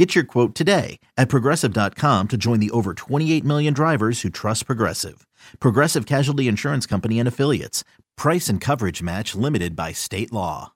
Get 0.00 0.14
your 0.14 0.24
quote 0.24 0.54
today 0.54 0.98
at 1.18 1.28
progressive.com 1.28 2.28
to 2.28 2.38
join 2.38 2.58
the 2.58 2.70
over 2.70 2.94
28 2.94 3.44
million 3.44 3.74
drivers 3.74 4.22
who 4.22 4.30
trust 4.30 4.64
Progressive. 4.64 5.26
Progressive 5.58 6.06
Casualty 6.06 6.48
Insurance 6.48 6.86
Company 6.86 7.18
and 7.18 7.28
Affiliates. 7.28 7.84
Price 8.16 8.48
and 8.48 8.62
coverage 8.62 9.02
match 9.02 9.34
limited 9.34 9.76
by 9.76 9.92
state 9.92 10.32
law. 10.32 10.72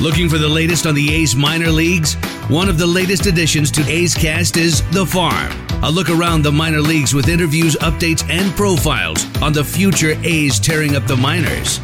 Looking 0.00 0.28
for 0.28 0.38
the 0.38 0.50
latest 0.52 0.86
on 0.88 0.96
the 0.96 1.14
A's 1.14 1.36
minor 1.36 1.70
leagues? 1.70 2.14
One 2.48 2.68
of 2.68 2.78
the 2.78 2.86
latest 2.86 3.26
additions 3.26 3.70
to 3.70 3.88
A's 3.88 4.12
Cast 4.12 4.56
is 4.56 4.82
The 4.90 5.06
Farm. 5.06 5.52
A 5.84 5.88
look 5.88 6.10
around 6.10 6.42
the 6.42 6.50
minor 6.50 6.80
leagues 6.80 7.14
with 7.14 7.28
interviews, 7.28 7.76
updates, 7.76 8.28
and 8.28 8.52
profiles 8.56 9.24
on 9.40 9.52
the 9.52 9.62
future 9.62 10.18
A's 10.24 10.58
tearing 10.58 10.96
up 10.96 11.06
the 11.06 11.16
minors. 11.16 11.78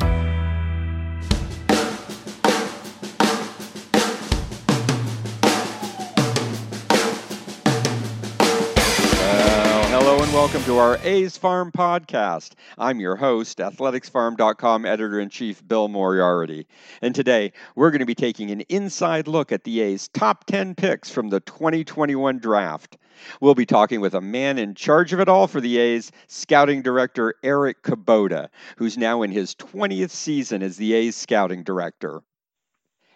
Welcome 10.35 10.65
to 10.65 10.79
our 10.79 10.99
A's 11.05 11.37
Farm 11.37 11.71
podcast. 11.71 12.55
I'm 12.77 12.99
your 12.99 13.15
host, 13.15 13.59
athleticsfarm.com 13.59 14.85
editor 14.85 15.21
in 15.21 15.29
chief 15.29 15.67
Bill 15.69 15.87
Moriarty. 15.87 16.67
And 17.01 17.15
today 17.15 17.53
we're 17.77 17.93
going 17.93 18.01
to 18.01 18.05
be 18.05 18.17
taking 18.17 18.51
an 18.51 18.63
inside 18.63 19.29
look 19.29 19.53
at 19.53 19.63
the 19.63 19.81
A's 19.81 20.09
top 20.09 20.45
10 20.47 20.75
picks 20.75 21.09
from 21.09 21.29
the 21.29 21.39
2021 21.39 22.41
draft. 22.41 22.99
We'll 23.41 23.55
be 23.55 23.65
talking 23.65 24.01
with 24.01 24.13
a 24.13 24.21
man 24.21 24.59
in 24.59 24.75
charge 24.75 25.13
of 25.13 25.21
it 25.21 25.29
all 25.29 25.47
for 25.47 25.61
the 25.61 25.79
A's, 25.79 26.11
scouting 26.27 26.83
director 26.83 27.37
Eric 27.45 27.85
Kubota, 27.85 28.49
who's 28.77 28.99
now 28.99 29.23
in 29.23 29.31
his 29.31 29.55
20th 29.55 30.11
season 30.11 30.65
as 30.65 30.77
the 30.77 30.95
A's 30.95 31.15
scouting 31.15 31.63
director. 31.63 32.23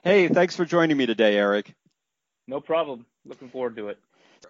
Hey, 0.04 0.28
thanks 0.28 0.54
for 0.54 0.64
joining 0.64 0.96
me 0.96 1.06
today, 1.06 1.36
Eric. 1.36 1.74
No 2.46 2.60
problem. 2.60 3.06
Looking 3.26 3.48
forward 3.48 3.74
to 3.74 3.88
it 3.88 3.98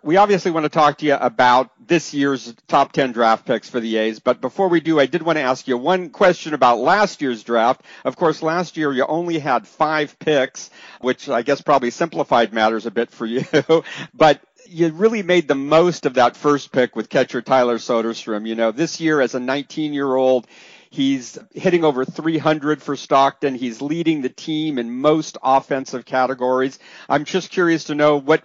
we 0.03 0.17
obviously 0.17 0.51
want 0.51 0.65
to 0.65 0.69
talk 0.69 0.99
to 0.99 1.07
you 1.07 1.15
about 1.15 1.71
this 1.87 2.13
year's 2.13 2.55
top 2.67 2.93
10 2.93 3.13
draft 3.13 3.47
picks 3.47 3.69
for 3.69 3.81
the 3.81 3.97
A's. 3.97 4.19
But 4.19 4.41
before 4.41 4.69
we 4.69 4.81
do, 4.81 5.01
I 5.01 5.07
did 5.07 5.23
want 5.23 5.37
to 5.37 5.43
ask 5.43 5.67
you 5.67 5.77
one 5.77 6.11
question 6.11 6.55
about 6.55 6.79
last 6.79 7.23
year's 7.23 7.43
draft. 7.43 7.83
Of 8.05 8.17
course, 8.17 8.43
last 8.43 8.77
year 8.77 8.93
you 8.93 9.05
only 9.07 9.39
had 9.39 9.67
five 9.67 10.19
picks, 10.19 10.71
which 11.01 11.29
I 11.29 11.43
guess 11.43 11.61
probably 11.61 11.91
simplified 11.91 12.53
matters 12.53 12.87
a 12.87 12.91
bit 12.91 13.11
for 13.11 13.27
you. 13.27 13.45
but 14.15 14.41
you 14.67 14.89
really 14.89 15.23
made 15.23 15.49
the 15.49 15.55
most 15.55 16.07
of 16.07 16.15
that 16.15 16.37
first 16.37 16.73
pick 16.73 16.95
with 16.95 17.09
catcher 17.09 17.43
Tyler 17.43 17.79
Soderstrom. 17.79 18.47
You 18.47 18.55
know, 18.55 18.73
this 18.73 19.01
year 19.01 19.21
as 19.21 19.35
a 19.35 19.41
19 19.41 19.93
year 19.93 20.15
old, 20.15 20.47
He's 20.91 21.39
hitting 21.55 21.85
over 21.85 22.05
300 22.05 22.83
for 22.83 22.97
Stockton. 22.97 23.55
He's 23.55 23.83
leading 23.83 24.23
the 24.23 24.31
team 24.31 24.79
in 24.79 24.91
most 24.91 25.37
offensive 25.43 26.07
categories. 26.07 26.79
I'm 27.09 27.25
just 27.25 27.51
curious 27.51 27.85
to 27.85 27.95
know 27.95 28.17
what 28.17 28.43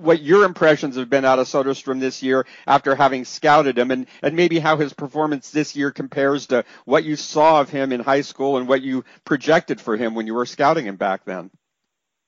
what 0.00 0.22
your 0.22 0.44
impressions 0.44 0.96
have 0.96 1.10
been 1.10 1.24
out 1.24 1.38
of 1.38 1.46
Soderstrom 1.46 2.00
this 2.00 2.22
year 2.22 2.46
after 2.66 2.94
having 2.94 3.24
scouted 3.24 3.78
him 3.78 3.90
and, 3.90 4.06
and 4.22 4.34
maybe 4.34 4.58
how 4.58 4.76
his 4.76 4.92
performance 4.92 5.50
this 5.50 5.76
year 5.76 5.90
compares 5.90 6.46
to 6.46 6.64
what 6.84 7.04
you 7.04 7.16
saw 7.16 7.60
of 7.60 7.70
him 7.70 7.92
in 7.92 8.00
high 8.00 8.22
school 8.22 8.56
and 8.56 8.66
what 8.66 8.82
you 8.82 9.04
projected 9.24 9.80
for 9.80 9.96
him 9.96 10.14
when 10.14 10.26
you 10.26 10.34
were 10.34 10.46
scouting 10.46 10.86
him 10.86 10.96
back 10.96 11.24
then. 11.24 11.50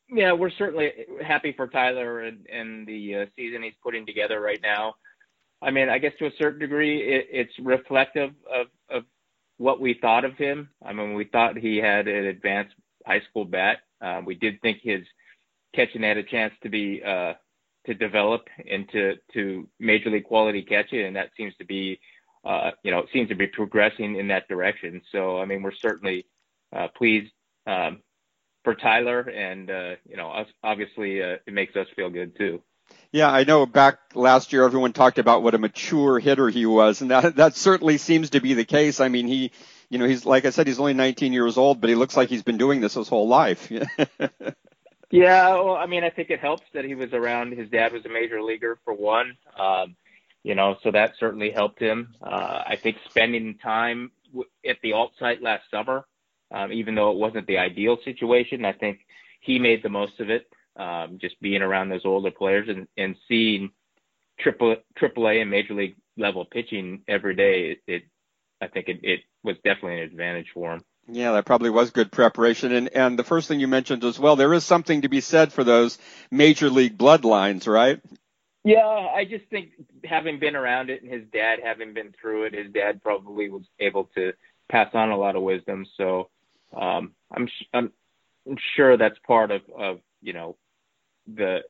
Yeah, 0.09 0.33
we're 0.33 0.51
certainly 0.51 0.93
happy 1.25 1.53
for 1.53 1.67
Tyler 1.67 2.21
and, 2.21 2.47
and 2.53 2.87
the 2.87 3.17
uh, 3.17 3.27
season 3.35 3.63
he's 3.63 3.73
putting 3.83 4.05
together 4.05 4.41
right 4.41 4.61
now. 4.63 4.95
I 5.63 5.71
mean, 5.71 5.89
I 5.89 5.99
guess 5.99 6.13
to 6.19 6.27
a 6.27 6.33
certain 6.39 6.61
degree, 6.61 7.01
it, 7.01 7.29
it's 7.31 7.59
reflective 7.59 8.31
of, 8.53 8.67
of 8.91 9.05
what 9.57 9.81
we 9.81 9.95
thought 9.95 10.25
of 10.25 10.37
him. 10.37 10.69
I 10.85 10.93
mean, 10.93 11.15
we 11.15 11.25
thought 11.25 11.57
he 11.57 11.79
had 11.79 12.09
an 12.09 12.27
advanced 12.27 12.75
high 13.07 13.23
school 13.31 13.45
bat. 13.45 13.79
Uh, 14.03 14.21
we 14.25 14.35
did 14.35 14.61
think 14.61 14.81
his 14.83 15.03
catching 15.75 16.03
had 16.03 16.19
a 16.19 16.23
chance 16.23 16.53
to 16.63 16.69
be 16.69 17.03
uh, 17.03 17.35
to 17.87 17.95
develop 17.95 18.49
into 18.65 19.15
to 19.35 19.69
major 19.79 20.11
league 20.11 20.25
quality 20.25 20.63
catching, 20.63 21.05
and 21.05 21.17
that 21.17 21.31
seems 21.37 21.55
to 21.57 21.65
be, 21.65 22.01
uh, 22.45 22.71
you 22.83 22.91
know, 22.91 23.05
seems 23.13 23.29
to 23.29 23.35
be 23.35 23.47
progressing 23.47 24.17
in 24.17 24.29
that 24.29 24.49
direction. 24.49 25.03
So, 25.11 25.39
I 25.39 25.45
mean, 25.45 25.63
we're 25.63 25.73
certainly 25.73 26.27
uh, 26.75 26.89
pleased 26.97 27.33
um, 27.67 28.03
for 28.65 28.75
Tyler, 28.75 29.21
and 29.21 29.71
uh, 29.71 29.95
you 30.09 30.17
know, 30.17 30.31
us, 30.31 30.47
obviously, 30.63 31.23
uh, 31.23 31.37
it 31.47 31.53
makes 31.53 31.77
us 31.77 31.87
feel 31.97 32.11
good 32.11 32.37
too. 32.37 32.63
Yeah, 33.11 33.31
I 33.31 33.45
know 33.45 33.67
back 33.67 33.99
last 34.15 34.53
year 34.53 34.65
everyone 34.65 34.93
talked 34.93 35.19
about 35.19 35.43
what 35.43 35.55
a 35.55 35.59
mature 35.59 36.19
hitter 36.19 36.49
he 36.49 36.67
was, 36.67 37.03
and 37.03 37.11
that 37.11 37.37
that 37.37 37.57
certainly 37.57 37.99
seems 37.99 38.31
to 38.31 38.41
be 38.41 38.55
the 38.55 38.65
case. 38.65 39.01
I 39.01 39.09
mean, 39.09 39.27
he, 39.27 39.53
you 39.91 39.99
know, 39.99 40.07
he's 40.07 40.25
like 40.25 40.45
I 40.45 40.51
said, 40.51 40.67
he's 40.67 40.79
only 40.79 40.95
19 40.95 41.33
years 41.33 41.59
old, 41.59 41.81
but 41.81 41.91
he 41.91 41.97
looks 41.97 42.17
like 42.17 42.29
he's 42.29 42.43
been 42.43 42.59
doing 42.59 42.81
this 42.81 42.95
his 42.95 43.09
whole 43.09 43.29
life. 43.29 43.71
Yeah, 45.13 45.55
well, 45.63 45.77
I 45.77 45.87
mean, 45.87 46.05
I 46.05 46.11
think 46.11 46.31
it 46.31 46.41
helps 46.41 46.65
that 46.75 46.87
he 46.87 46.97
was 46.97 47.15
around. 47.15 47.55
His 47.59 47.71
dad 47.71 47.95
was 47.95 48.07
a 48.07 48.11
major 48.11 48.43
leaguer 48.43 48.81
for 48.85 48.95
one, 48.95 49.39
um, 49.61 49.97
you 50.45 50.57
know, 50.57 50.77
so 50.85 50.93
that 50.93 51.15
certainly 51.21 51.53
helped 51.53 51.81
him. 51.83 52.15
Uh, 52.23 52.65
I 52.67 52.79
think 52.83 52.99
spending 53.11 53.59
time 53.59 54.13
w- 54.33 54.51
at 54.69 54.79
the 54.85 54.95
alt 54.95 55.15
site 55.21 55.43
last 55.43 55.65
summer, 55.73 56.07
um, 56.53 56.73
even 56.73 56.97
though 56.97 57.13
it 57.13 57.19
wasn't 57.19 57.49
the 57.49 57.59
ideal 57.59 57.99
situation, 58.05 58.67
I 58.67 58.75
think 58.75 59.01
he 59.43 59.61
made 59.61 59.83
the 59.85 59.91
most 59.91 60.21
of 60.21 60.31
it. 60.31 60.49
Um, 60.77 61.19
just 61.21 61.41
being 61.43 61.63
around 61.63 61.91
those 61.91 62.07
older 62.07 62.33
players 62.33 62.69
and, 62.71 62.89
and 62.99 63.17
seeing 63.29 63.73
triple 64.41 64.77
triple 64.99 65.29
A 65.29 65.41
and 65.41 65.51
major 65.51 65.75
league 65.75 65.97
level 66.19 66.45
pitching 66.47 67.03
every 67.09 67.37
day, 67.37 67.73
it, 67.73 67.81
it 67.89 68.05
I 68.63 68.69
think 68.69 68.89
it, 68.89 69.01
it 69.05 69.21
was 69.45 69.57
definitely 69.65 69.99
an 70.03 70.05
advantage 70.11 70.49
for 70.55 70.75
him. 70.75 70.83
Yeah, 71.09 71.33
that 71.33 71.45
probably 71.45 71.71
was 71.71 71.91
good 71.91 72.13
preparation. 72.13 72.73
And 72.73 72.89
and 72.91 73.19
the 73.19 73.25
first 73.25 73.49
thing 73.49 73.61
you 73.61 73.69
mentioned 73.69 74.05
as 74.05 74.19
well, 74.19 74.37
there 74.37 74.55
is 74.55 74.65
something 74.65 75.03
to 75.03 75.09
be 75.09 75.21
said 75.21 75.53
for 75.53 75.65
those 75.65 75.99
major 76.31 76.71
league 76.71 76.97
bloodlines, 76.97 77.67
right? 77.67 78.01
Yeah, 78.65 78.87
I 78.87 79.25
just 79.25 79.47
think 79.51 79.71
having 80.05 80.39
been 80.39 80.55
around 80.55 80.91
it 80.91 81.03
and 81.03 81.13
his 81.13 81.25
dad 81.33 81.59
having 81.63 81.95
been 81.95 82.15
through 82.21 82.45
it, 82.45 82.55
his 82.55 82.73
dad 82.73 83.03
probably 83.03 83.51
was 83.51 83.65
able 83.81 84.05
to 84.15 84.33
pass 84.71 84.89
on 84.95 85.11
a 85.11 85.17
lot 85.17 85.35
of 85.35 85.43
wisdom. 85.43 85.85
So 85.97 86.31
um, 86.77 87.13
I'm 87.33 87.49
I'm 87.75 87.93
sure 88.77 88.97
that's 88.97 89.19
part 89.27 89.51
of 89.51 89.63
of 89.77 89.99
you 90.21 90.33
know 90.33 90.57
the 91.27 91.61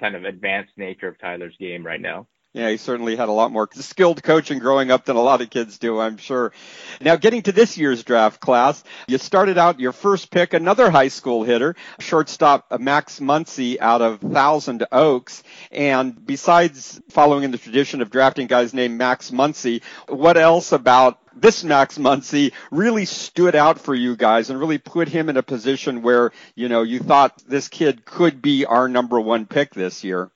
kind 0.00 0.16
of 0.16 0.24
advanced 0.24 0.72
nature 0.76 1.08
of 1.08 1.18
Tyler's 1.18 1.56
game 1.58 1.86
right 1.86 2.00
now. 2.00 2.26
Yeah, 2.54 2.70
he 2.70 2.76
certainly 2.76 3.16
had 3.16 3.28
a 3.28 3.32
lot 3.32 3.50
more 3.50 3.68
skilled 3.72 4.22
coaching 4.22 4.60
growing 4.60 4.92
up 4.92 5.04
than 5.04 5.16
a 5.16 5.20
lot 5.20 5.40
of 5.40 5.50
kids 5.50 5.78
do, 5.78 5.98
I'm 5.98 6.18
sure. 6.18 6.52
Now, 7.00 7.16
getting 7.16 7.42
to 7.42 7.52
this 7.52 7.76
year's 7.76 8.04
draft 8.04 8.40
class, 8.40 8.84
you 9.08 9.18
started 9.18 9.58
out 9.58 9.80
your 9.80 9.90
first 9.90 10.30
pick, 10.30 10.54
another 10.54 10.88
high 10.88 11.08
school 11.08 11.42
hitter, 11.42 11.74
shortstop 11.98 12.78
Max 12.78 13.18
Muncy 13.18 13.80
out 13.80 14.02
of 14.02 14.20
Thousand 14.20 14.86
Oaks. 14.92 15.42
And 15.72 16.24
besides 16.24 17.00
following 17.10 17.42
in 17.42 17.50
the 17.50 17.58
tradition 17.58 18.00
of 18.00 18.10
drafting 18.10 18.46
guys 18.46 18.72
named 18.72 18.96
Max 18.96 19.32
Muncy, 19.32 19.82
what 20.08 20.36
else 20.36 20.70
about 20.70 21.18
this 21.34 21.64
Max 21.64 21.98
Muncy 21.98 22.52
really 22.70 23.04
stood 23.04 23.56
out 23.56 23.80
for 23.80 23.96
you 23.96 24.14
guys 24.14 24.50
and 24.50 24.60
really 24.60 24.78
put 24.78 25.08
him 25.08 25.28
in 25.28 25.36
a 25.36 25.42
position 25.42 26.02
where, 26.02 26.30
you 26.54 26.68
know, 26.68 26.82
you 26.82 27.00
thought 27.00 27.42
this 27.48 27.66
kid 27.66 28.04
could 28.04 28.40
be 28.40 28.64
our 28.64 28.88
number 28.88 29.20
one 29.20 29.44
pick 29.44 29.74
this 29.74 30.04
year? 30.04 30.30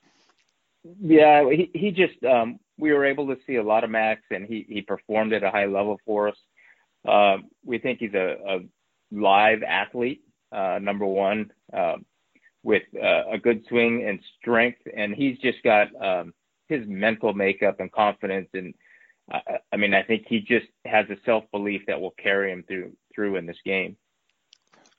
Yeah, 1.01 1.49
he 1.51 1.71
he 1.75 1.91
just 1.91 2.23
um, 2.25 2.59
we 2.79 2.93
were 2.93 3.05
able 3.05 3.27
to 3.29 3.37
see 3.47 3.57
a 3.57 3.63
lot 3.63 3.85
of 3.85 3.91
Max, 3.91 4.23
and 4.31 4.47
he 4.47 4.67
he 4.69 4.83
performed 4.83 5.33
at 5.33 5.43
a 5.43 5.51
high 5.51 5.67
level 5.67 6.01
for 6.07 6.29
us. 6.29 6.37
Uh, 7.07 7.39
we 7.65 7.79
think 7.79 7.99
he's 8.01 8.15
a, 8.15 8.37
a 8.47 8.59
live 9.11 9.63
athlete, 9.63 10.23
uh, 10.53 10.79
number 10.81 11.07
one, 11.07 11.51
uh, 11.73 11.97
with 12.63 12.83
uh, 13.03 13.31
a 13.33 13.39
good 13.39 13.65
swing 13.69 14.05
and 14.09 14.21
strength, 14.41 14.81
and 14.97 15.15
he's 15.15 15.39
just 15.39 15.63
got 15.63 15.89
um, 16.05 16.33
his 16.69 16.83
mental 16.87 17.33
makeup 17.33 17.81
and 17.81 17.91
confidence, 17.93 18.49
and 18.55 18.75
uh, 19.33 19.41
I 19.73 19.77
mean, 19.77 19.95
I 19.95 20.03
think 20.03 20.25
he 20.29 20.41
just 20.41 20.67
has 20.85 21.07
a 21.11 21.17
self 21.25 21.45
belief 21.53 21.83
that 21.87 22.01
will 22.01 22.15
carry 22.23 22.53
him 22.53 22.65
through 22.67 22.93
through 23.15 23.37
in 23.37 23.47
this 23.47 23.59
game. 23.65 23.97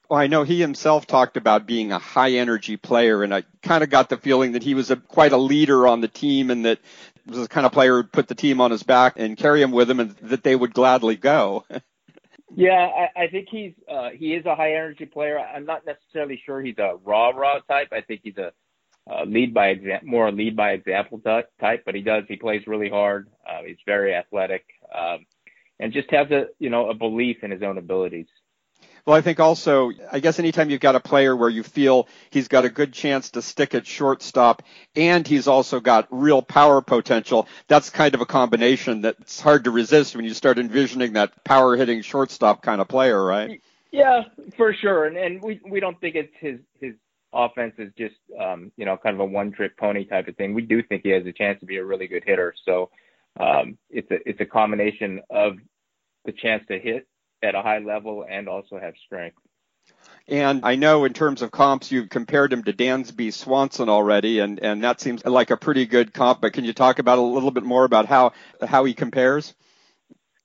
Well, 0.10 0.20
I 0.20 0.28
know 0.28 0.42
he 0.42 0.60
himself 0.60 1.06
talked 1.06 1.38
about 1.38 1.68
being 1.68 1.92
a 1.92 2.00
high 2.00 2.32
energy 2.32 2.78
player, 2.78 3.22
and 3.22 3.34
I 3.34 3.44
kind 3.62 3.84
of 3.84 3.92
got 3.92 4.10
the 4.10 4.18
feeling 4.18 4.54
that 4.54 4.64
he 4.64 4.74
was 4.74 4.90
a, 4.90 4.96
quite 4.96 5.34
a 5.34 5.38
leader 5.38 5.88
on 5.88 6.02
the 6.02 6.08
team 6.08 6.50
and 6.50 6.66
that 6.66 6.80
was 7.28 7.42
the 7.42 7.48
kind 7.48 7.66
of 7.66 7.72
player 7.72 7.98
who'd 7.98 8.12
put 8.12 8.28
the 8.28 8.34
team 8.34 8.60
on 8.60 8.72
his 8.72 8.82
back 8.82 9.14
and 9.18 9.38
carry 9.38 9.62
him 9.62 9.72
with 9.72 9.90
him 9.90 10.00
and 10.00 10.16
that 10.24 10.44
they 10.44 10.56
would 10.56 10.74
gladly 10.74 11.16
go. 11.16 11.64
yeah, 12.56 12.90
I, 13.16 13.24
I 13.24 13.28
think 13.28 13.50
he's 13.52 13.74
uh, 13.88 14.10
he 14.10 14.34
is 14.34 14.46
a 14.48 14.56
high 14.56 14.72
energy 14.72 15.06
player. 15.06 15.38
I'm 15.40 15.66
not 15.66 15.86
necessarily 15.86 16.42
sure 16.44 16.60
he's 16.60 16.80
a 16.80 16.96
raw 17.04 17.30
raw 17.30 17.60
type. 17.60 17.90
I 17.92 18.02
think 18.02 18.22
he's 18.24 18.38
a 18.38 18.52
uh, 19.10 19.26
lead 19.26 19.54
by 19.54 19.68
example, 19.68 20.08
more 20.08 20.28
a 20.28 20.32
lead 20.32 20.56
by 20.56 20.72
example 20.72 21.20
type, 21.20 21.84
but 21.86 21.94
he 21.94 22.02
does 22.02 22.24
he 22.28 22.36
plays 22.36 22.66
really 22.66 22.90
hard. 22.90 23.28
Uh, 23.48 23.62
he's 23.66 23.78
very 23.86 24.16
athletic. 24.16 24.66
Um, 24.94 25.26
and 25.80 25.94
just 25.94 26.12
has 26.12 26.30
a 26.32 26.48
you 26.60 26.70
know 26.70 26.90
a 26.90 26.94
belief 26.94 27.44
in 27.44 27.52
his 27.52 27.64
own 27.64 27.78
abilities. 27.78 28.28
Well, 29.10 29.18
I 29.18 29.22
think 29.22 29.40
also, 29.40 29.92
I 30.12 30.20
guess 30.20 30.38
anytime 30.38 30.70
you've 30.70 30.82
got 30.82 30.94
a 30.94 31.00
player 31.00 31.36
where 31.36 31.50
you 31.50 31.64
feel 31.64 32.08
he's 32.30 32.48
got 32.48 32.64
a 32.64 32.70
good 32.70 32.94
chance 32.94 33.32
to 33.32 33.42
stick 33.42 33.74
at 33.74 33.88
shortstop 33.88 34.62
and 34.96 35.26
he's 35.26 35.48
also 35.48 35.80
got 35.80 36.08
real 36.12 36.44
power 36.44 36.80
potential, 36.80 37.48
that's 37.68 37.90
kind 37.90 38.14
of 38.14 38.22
a 38.22 38.28
combination 38.28 39.02
that's 39.02 39.42
hard 39.42 39.64
to 39.64 39.72
resist 39.72 40.16
when 40.16 40.26
you 40.26 40.36
start 40.36 40.60
envisioning 40.60 41.14
that 41.14 41.44
power 41.44 41.76
hitting 41.76 42.04
shortstop 42.04 42.62
kind 42.62 42.80
of 42.80 42.88
player, 42.88 43.26
right? 43.26 43.60
Yeah, 43.90 44.26
for 44.56 44.76
sure. 44.76 45.06
And 45.06 45.18
and 45.18 45.42
we 45.42 45.60
we 45.68 45.80
don't 45.80 46.00
think 46.00 46.14
it's 46.14 46.36
his 46.40 46.60
his 46.80 46.94
offense 47.34 47.74
is 47.80 47.92
just 47.98 48.14
um, 48.40 48.72
you 48.78 48.86
know 48.86 48.96
kind 48.96 49.16
of 49.16 49.22
a 49.22 49.26
one 49.26 49.52
trick 49.52 49.76
pony 49.76 50.06
type 50.06 50.28
of 50.28 50.36
thing. 50.36 50.54
We 50.54 50.62
do 50.62 50.84
think 50.84 51.02
he 51.02 51.10
has 51.10 51.26
a 51.26 51.34
chance 51.34 51.60
to 51.62 51.66
be 51.66 51.78
a 51.78 51.84
really 51.84 52.06
good 52.06 52.26
hitter. 52.28 52.54
So 52.64 52.92
um, 53.40 53.80
it's 53.90 54.12
a 54.12 54.30
it's 54.30 54.40
a 54.40 54.46
combination 54.46 55.22
of 55.32 55.58
the 56.26 56.32
chance 56.32 56.64
to 56.68 56.78
hit 56.78 57.08
at 57.42 57.56
a 57.56 57.62
high 57.62 57.80
level 57.80 58.26
and 58.30 58.48
also 58.48 58.80
have 58.80 58.94
strength. 59.06 59.38
And 60.28 60.64
I 60.64 60.76
know 60.76 61.06
in 61.06 61.14
terms 61.14 61.42
of 61.42 61.52
comps, 61.52 61.92
you've 61.92 62.10
compared 62.10 62.54
him 62.54 62.64
to 62.64 62.74
Dansby 62.74 63.34
Swanson 63.34 63.90
already, 63.90 64.40
and, 64.40 64.60
and 64.60 64.84
that 64.84 65.02
seems 65.02 65.26
like 65.26 65.50
a 65.50 65.58
pretty 65.58 65.88
good 65.88 66.14
comp. 66.14 66.42
But 66.42 66.54
can 66.54 66.66
you 66.66 66.74
talk 66.74 67.00
about 67.00 67.18
a 67.18 67.22
little 67.22 67.52
bit 67.52 67.64
more 67.64 67.84
about 67.84 68.06
how 68.06 68.34
how 68.66 68.86
he 68.86 68.94
compares? 68.94 69.56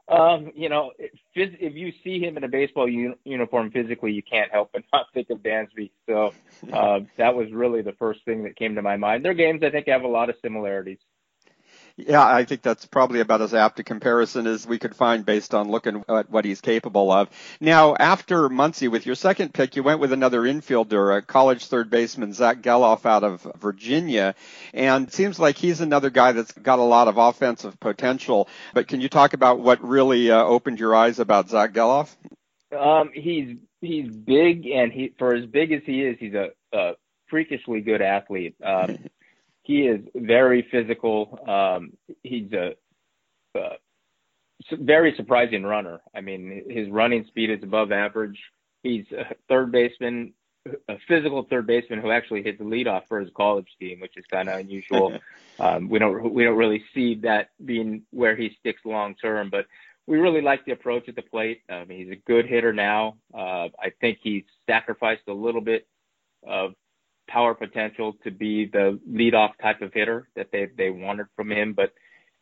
Um, 0.06 0.52
you 0.55 0.69
know, 0.69 0.93
if 0.99 1.75
you 1.75 1.93
see 2.02 2.20
him 2.20 2.37
in 2.37 2.44
a 2.44 2.49
baseball 2.49 2.87
un- 2.87 3.17
uniform 3.25 3.70
physically, 3.70 4.12
you 4.12 4.23
can't 4.23 4.50
help 4.52 4.70
but 4.73 4.85
not 4.93 5.06
think 5.14 5.31
of 5.31 5.38
Dansby. 5.38 5.91
So 6.06 6.32
uh, 6.73 7.00
that 7.17 7.35
was 7.35 7.50
really 7.52 7.82
the 7.82 7.94
first 7.94 8.25
thing 8.25 8.44
that 8.44 8.56
came 8.56 8.75
to 8.75 8.82
my 8.82 8.96
mind. 8.96 9.25
Their 9.25 9.35
games, 9.35 9.62
I 9.62 9.70
think, 9.70 9.88
have 9.88 10.02
a 10.02 10.08
lot 10.08 10.29
of 10.29 10.37
similarities. 10.43 10.99
Yeah, 11.96 12.26
I 12.26 12.44
think 12.44 12.62
that's 12.62 12.87
probably 12.87 13.20
about 13.20 13.41
as 13.41 13.55
apt 13.55 13.79
a 13.79 13.85
comparison 13.85 14.49
as 14.49 14.67
we 14.67 14.81
could 14.81 14.96
find 14.96 15.25
based 15.25 15.55
on 15.55 15.70
looking 15.70 16.05
at 16.08 16.29
what 16.29 16.44
he's 16.44 16.61
capable 16.61 17.12
of. 17.12 17.29
Now, 17.61 17.94
after 17.94 18.49
Muncy, 18.49 18.91
with 18.91 19.06
your 19.06 19.14
second 19.14 19.55
pick, 19.55 19.76
you 19.76 19.85
went 19.85 20.00
with 20.00 20.12
another 20.12 20.43
infielder, 20.43 21.17
a 21.17 21.23
college 21.23 21.67
third 21.67 21.91
baseman, 21.91 22.32
Zack 22.32 22.62
Gelof 22.62 23.06
out 23.06 23.23
of 23.23 23.46
Virginia. 23.61 24.35
And 24.73 25.06
it 25.06 25.14
seems 25.14 25.38
like 25.38 25.56
he's 25.56 25.81
another 25.81 26.11
guy 26.11 26.32
that's 26.32 26.50
got 26.50 26.81
a 26.81 26.82
lot 26.82 27.06
of 27.06 27.17
offensive 27.17 27.79
potential. 27.79 28.49
But 28.73 28.88
can 28.88 29.00
you 29.00 29.08
talk 29.08 29.32
about 29.32 29.61
what 29.61 29.81
really 29.85 30.32
uh, 30.32 30.43
opened 30.43 30.81
your 30.81 30.96
eyes 30.96 31.20
about 31.20 31.49
Zack 31.49 31.73
Gelof? 31.75 32.08
Um, 32.76 33.11
he's 33.14 33.56
he's 33.81 34.11
big, 34.11 34.67
and 34.67 34.93
he 34.93 35.14
for 35.17 35.32
as 35.32 35.46
big 35.46 35.70
as 35.70 35.82
he 35.87 36.02
is, 36.02 36.17
he's 36.19 36.35
a, 36.35 36.49
a 36.73 36.94
freakishly 37.29 37.82
good 37.82 38.02
athlete. 38.02 38.56
Um, 38.64 38.99
he 39.65 39.87
is 39.89 40.01
very 40.15 40.67
physical. 40.71 41.39
Um, 41.49 41.95
he's 42.23 42.53
a, 42.53 42.75
a 43.57 43.77
very 44.73 45.15
surprising 45.17 45.65
runner. 45.65 46.01
I 46.15 46.21
mean, 46.21 46.65
his 46.69 46.89
running 46.91 47.25
speed 47.27 47.51
is 47.51 47.63
above 47.63 47.91
average. 47.91 48.39
He's 48.83 49.07
a 49.13 49.35
third 49.49 49.73
baseman, 49.73 50.35
a 50.89 50.97
physical 51.09 51.47
third 51.49 51.67
baseman 51.67 52.01
who 52.01 52.11
actually 52.11 52.43
hits 52.43 52.59
the 52.59 52.65
leadoff 52.65 53.09
for 53.09 53.21
his 53.21 53.31
college 53.35 53.69
team, 53.81 54.01
which 54.01 54.17
is 54.19 54.25
kind 54.31 54.51
of 54.51 54.61
unusual. 54.61 55.19
um, 55.59 55.89
we 55.89 55.99
don't 55.99 56.33
we 56.33 56.45
don't 56.45 56.59
really 56.59 56.85
see 56.95 57.15
that 57.23 57.49
being 57.65 58.03
where 58.11 58.37
he 58.37 58.55
sticks 58.61 58.83
long 58.85 59.15
term, 59.15 59.49
but 59.49 59.67
we 60.07 60.19
really 60.19 60.43
like 60.43 60.63
the 60.67 60.73
approach 60.73 61.09
at 61.09 61.17
the 61.17 61.23
plate. 61.23 61.63
I 61.71 61.87
mean, 61.87 61.99
he's 62.01 62.13
a 62.13 62.31
good 62.31 62.47
hitter 62.47 62.75
now. 62.75 63.17
Uh, 63.33 63.69
I 63.81 63.93
think 64.03 64.19
he's 64.23 64.45
sacrificed 64.69 65.23
a 65.29 65.33
little 65.33 65.63
bit 65.63 65.87
of 66.47 66.75
power 67.29 67.55
potential 67.55 68.17
to 68.25 68.31
be 68.31 68.67
the 68.67 68.99
leadoff 69.11 69.53
type 69.61 69.82
of 69.82 69.93
hitter 69.93 70.29
that 70.37 70.49
they 70.53 70.69
they 70.76 70.91
wanted 70.91 71.26
from 71.37 71.50
him, 71.50 71.73
but 71.73 71.93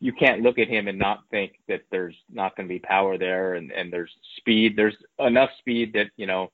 you 0.00 0.12
can't 0.12 0.43
look 0.43 0.58
at 0.58 0.69
him 0.69 0.88
and 0.88 0.99
not 0.99 1.20
think 1.31 1.52
that 1.69 1.82
there's 1.90 2.17
not 2.31 2.56
going 2.56 2.69
to 2.69 2.73
be 2.73 2.81
power 2.81 3.17
there 3.19 3.55
and 3.55 3.70
and 3.70 3.93
there's 3.93 4.12
speed. 4.38 4.75
There's 4.76 4.96
enough 5.19 5.50
speed 5.58 5.93
that 5.94 6.08
you 6.17 6.26
know 6.26 6.50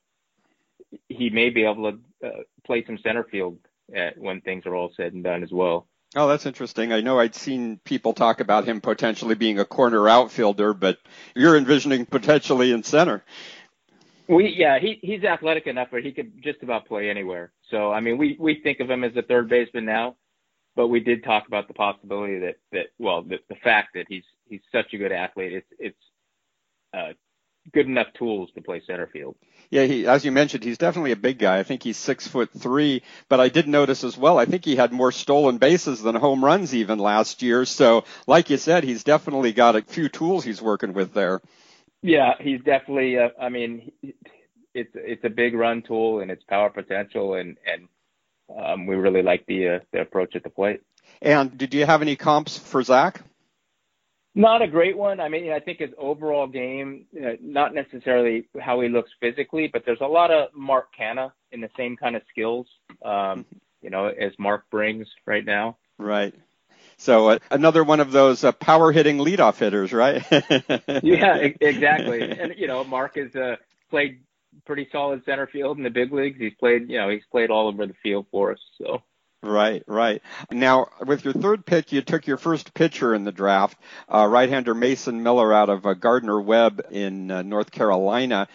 he 1.07 1.29
may 1.29 1.49
be 1.49 1.63
able 1.63 1.91
to 1.91 2.27
uh, 2.27 2.41
play 2.65 2.83
some 2.85 2.97
center 2.99 3.23
field 3.23 3.57
at, 3.93 4.17
when 4.17 4.41
things 4.41 4.65
are 4.65 4.75
all 4.75 4.91
said 4.95 5.13
and 5.13 5.23
done 5.23 5.43
as 5.43 5.51
well. 5.51 5.87
Oh, 6.15 6.27
that's 6.27 6.47
interesting. 6.47 6.91
I 6.91 7.01
know 7.01 7.19
I'd 7.19 7.35
seen 7.35 7.79
people 7.83 8.13
talk 8.13 8.39
about 8.39 8.65
him 8.65 8.81
potentially 8.81 9.35
being 9.35 9.59
a 9.59 9.65
corner 9.65 10.09
outfielder, 10.09 10.73
but 10.73 10.97
you're 11.35 11.55
envisioning 11.55 12.07
potentially 12.07 12.71
in 12.71 12.81
center. 12.81 13.23
We 14.29 14.55
yeah, 14.55 14.77
he 14.79 14.99
he's 15.01 15.23
athletic 15.23 15.65
enough 15.65 15.91
where 15.91 16.01
he 16.01 16.11
could 16.11 16.43
just 16.43 16.61
about 16.61 16.87
play 16.87 17.09
anywhere. 17.09 17.51
So 17.71 17.91
I 17.91 17.99
mean, 17.99 18.17
we 18.19 18.37
we 18.39 18.61
think 18.61 18.79
of 18.79 18.89
him 18.89 19.03
as 19.03 19.15
a 19.15 19.23
third 19.23 19.49
baseman 19.49 19.85
now, 19.85 20.17
but 20.75 20.87
we 20.87 20.99
did 20.99 21.23
talk 21.23 21.47
about 21.47 21.67
the 21.67 21.73
possibility 21.73 22.37
that 22.39 22.57
that 22.71 22.85
well, 22.99 23.23
the, 23.23 23.39
the 23.49 23.55
fact 23.55 23.89
that 23.95 24.05
he's 24.07 24.23
he's 24.45 24.61
such 24.71 24.93
a 24.93 24.97
good 24.97 25.11
athlete, 25.11 25.53
it's 25.53 25.67
it's 25.79 26.03
uh, 26.93 27.13
good 27.73 27.87
enough 27.87 28.07
tools 28.17 28.49
to 28.53 28.61
play 28.61 28.81
center 28.85 29.07
field. 29.07 29.35
Yeah, 29.71 29.85
he, 29.85 30.05
as 30.05 30.23
you 30.23 30.31
mentioned, 30.31 30.63
he's 30.63 30.77
definitely 30.77 31.11
a 31.11 31.15
big 31.15 31.39
guy. 31.39 31.57
I 31.57 31.63
think 31.63 31.81
he's 31.81 31.97
six 31.97 32.27
foot 32.27 32.51
three, 32.55 33.01
but 33.29 33.39
I 33.39 33.49
did 33.49 33.67
notice 33.67 34.03
as 34.03 34.15
well. 34.15 34.37
I 34.37 34.45
think 34.45 34.63
he 34.63 34.75
had 34.75 34.91
more 34.91 35.11
stolen 35.11 35.57
bases 35.57 36.03
than 36.03 36.15
home 36.15 36.45
runs 36.45 36.75
even 36.75 36.99
last 36.99 37.41
year. 37.41 37.65
So, 37.65 38.05
like 38.27 38.51
you 38.51 38.57
said, 38.57 38.83
he's 38.83 39.03
definitely 39.03 39.53
got 39.53 39.75
a 39.75 39.81
few 39.81 40.07
tools 40.07 40.43
he's 40.43 40.61
working 40.61 40.93
with 40.93 41.13
there. 41.13 41.41
Yeah, 42.01 42.33
he's 42.39 42.61
definitely. 42.61 43.17
Uh, 43.17 43.29
I 43.39 43.49
mean, 43.49 43.91
it's 44.73 44.91
it's 44.95 45.23
a 45.23 45.29
big 45.29 45.53
run 45.53 45.81
tool 45.81 46.21
and 46.21 46.31
its 46.31 46.43
power 46.43 46.69
potential, 46.69 47.33
and 47.35 47.57
and 47.65 47.87
um, 48.57 48.85
we 48.85 48.95
really 48.95 49.21
like 49.21 49.45
the 49.47 49.67
uh, 49.67 49.79
the 49.91 50.01
approach 50.01 50.35
at 50.35 50.43
the 50.43 50.49
plate. 50.49 50.81
And 51.21 51.57
did 51.57 51.73
you 51.73 51.85
have 51.85 52.01
any 52.01 52.15
comps 52.15 52.57
for 52.57 52.81
Zach? 52.83 53.21
Not 54.35 54.61
a 54.61 54.67
great 54.67 54.95
one. 54.95 55.19
I 55.19 55.27
mean, 55.27 55.51
I 55.51 55.59
think 55.59 55.79
his 55.79 55.89
overall 55.97 56.47
game, 56.47 57.05
uh, 57.17 57.31
not 57.41 57.73
necessarily 57.73 58.47
how 58.59 58.79
he 58.79 58.87
looks 58.87 59.09
physically, 59.19 59.69
but 59.71 59.83
there's 59.85 60.01
a 60.01 60.07
lot 60.07 60.31
of 60.31 60.49
Mark 60.53 60.89
Canha 60.97 61.31
in 61.51 61.61
the 61.61 61.69
same 61.75 61.97
kind 61.97 62.15
of 62.15 62.21
skills, 62.29 62.67
um, 63.03 63.45
you 63.81 63.89
know, 63.89 64.07
as 64.07 64.31
Mark 64.37 64.69
brings 64.69 65.07
right 65.25 65.43
now. 65.43 65.77
Right. 65.97 66.33
So 66.99 67.29
uh, 67.29 67.39
another 67.49 67.83
one 67.83 68.01
of 68.01 68.11
those 68.11 68.43
uh, 68.43 68.51
power 68.51 68.91
hitting 68.91 69.19
leadoff 69.19 69.57
hitters, 69.57 69.93
right? 69.93 70.21
yeah, 71.01 71.35
exactly. 71.61 72.29
And 72.29 72.55
you 72.57 72.67
know, 72.67 72.83
Mark 72.83 73.15
has 73.15 73.33
uh, 73.35 73.55
played 73.89 74.19
pretty 74.65 74.87
solid 74.91 75.23
center 75.23 75.47
field 75.47 75.77
in 75.77 75.83
the 75.83 75.89
big 75.89 76.11
leagues. 76.11 76.37
He's 76.39 76.53
played, 76.59 76.89
you 76.89 76.97
know, 76.97 77.09
he's 77.09 77.23
played 77.31 77.51
all 77.51 77.69
over 77.69 77.87
the 77.87 77.93
field 78.03 78.25
for 78.31 78.51
us. 78.51 78.59
So. 78.77 79.01
Right, 79.41 79.81
right. 79.87 80.21
Now, 80.51 80.89
with 81.05 81.23
your 81.23 81.33
third 81.33 81.65
pick, 81.65 81.93
you 81.93 82.01
took 82.01 82.27
your 82.27 82.35
first 82.35 82.73
pitcher 82.73 83.15
in 83.15 83.23
the 83.23 83.31
draft, 83.31 83.77
uh, 84.13 84.27
right-hander 84.29 84.75
Mason 84.75 85.23
Miller 85.23 85.53
out 85.53 85.69
of 85.69 85.85
uh, 85.85 85.93
Gardner 85.93 86.41
Webb 86.41 86.81
in 86.91 87.31
uh, 87.31 87.41
North 87.43 87.71
Carolina. 87.71 88.49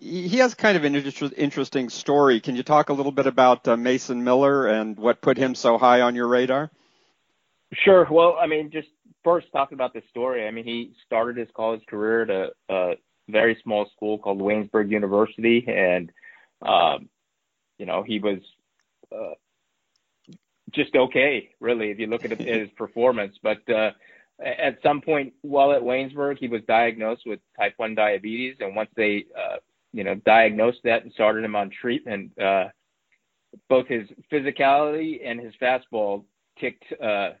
He 0.00 0.38
has 0.38 0.54
kind 0.54 0.78
of 0.78 0.84
an 0.84 0.94
inter- 0.94 1.30
interesting 1.36 1.90
story. 1.90 2.40
Can 2.40 2.56
you 2.56 2.62
talk 2.62 2.88
a 2.88 2.94
little 2.94 3.12
bit 3.12 3.26
about 3.26 3.68
uh, 3.68 3.76
Mason 3.76 4.24
Miller 4.24 4.66
and 4.66 4.96
what 4.96 5.20
put 5.20 5.36
him 5.36 5.54
so 5.54 5.76
high 5.76 6.00
on 6.00 6.14
your 6.14 6.26
radar? 6.26 6.70
Sure. 7.72 8.06
Well, 8.10 8.36
I 8.40 8.46
mean, 8.46 8.70
just 8.72 8.88
first 9.22 9.46
talking 9.52 9.76
about 9.76 9.94
the 9.94 10.02
story. 10.10 10.46
I 10.46 10.50
mean, 10.50 10.64
he 10.64 10.92
started 11.06 11.36
his 11.36 11.48
college 11.54 11.82
career 11.86 12.22
at 12.22 12.30
a, 12.30 12.50
a 12.68 12.94
very 13.28 13.58
small 13.62 13.88
school 13.94 14.18
called 14.18 14.40
Waynesburg 14.40 14.90
University, 14.90 15.64
and 15.68 16.10
um, 16.62 17.08
you 17.78 17.86
know, 17.86 18.02
he 18.02 18.18
was 18.18 18.38
uh, 19.14 19.34
just 20.72 20.94
okay, 20.94 21.50
really, 21.60 21.90
if 21.90 21.98
you 21.98 22.06
look 22.06 22.24
at 22.24 22.38
his 22.40 22.68
performance. 22.76 23.36
But 23.42 23.58
uh, 23.68 23.92
at 24.44 24.78
some 24.82 25.00
point 25.00 25.32
while 25.42 25.72
at 25.72 25.82
Waynesburg, 25.82 26.38
he 26.38 26.48
was 26.48 26.62
diagnosed 26.66 27.22
with 27.24 27.40
type 27.58 27.74
one 27.76 27.94
diabetes, 27.94 28.56
and 28.60 28.74
once 28.74 28.90
they, 28.96 29.26
uh, 29.36 29.56
you 29.92 30.02
know, 30.02 30.16
diagnosed 30.26 30.78
that 30.84 31.04
and 31.04 31.12
started 31.12 31.44
him 31.44 31.56
on 31.56 31.70
treatment, 31.70 32.32
uh, 32.40 32.64
both 33.68 33.86
his 33.86 34.08
physicality 34.32 35.20
and 35.24 35.40
his 35.40 35.54
fastball 35.60 36.24
ticked 36.58 36.84
uh, 37.02 37.04
uh, 37.04 37.32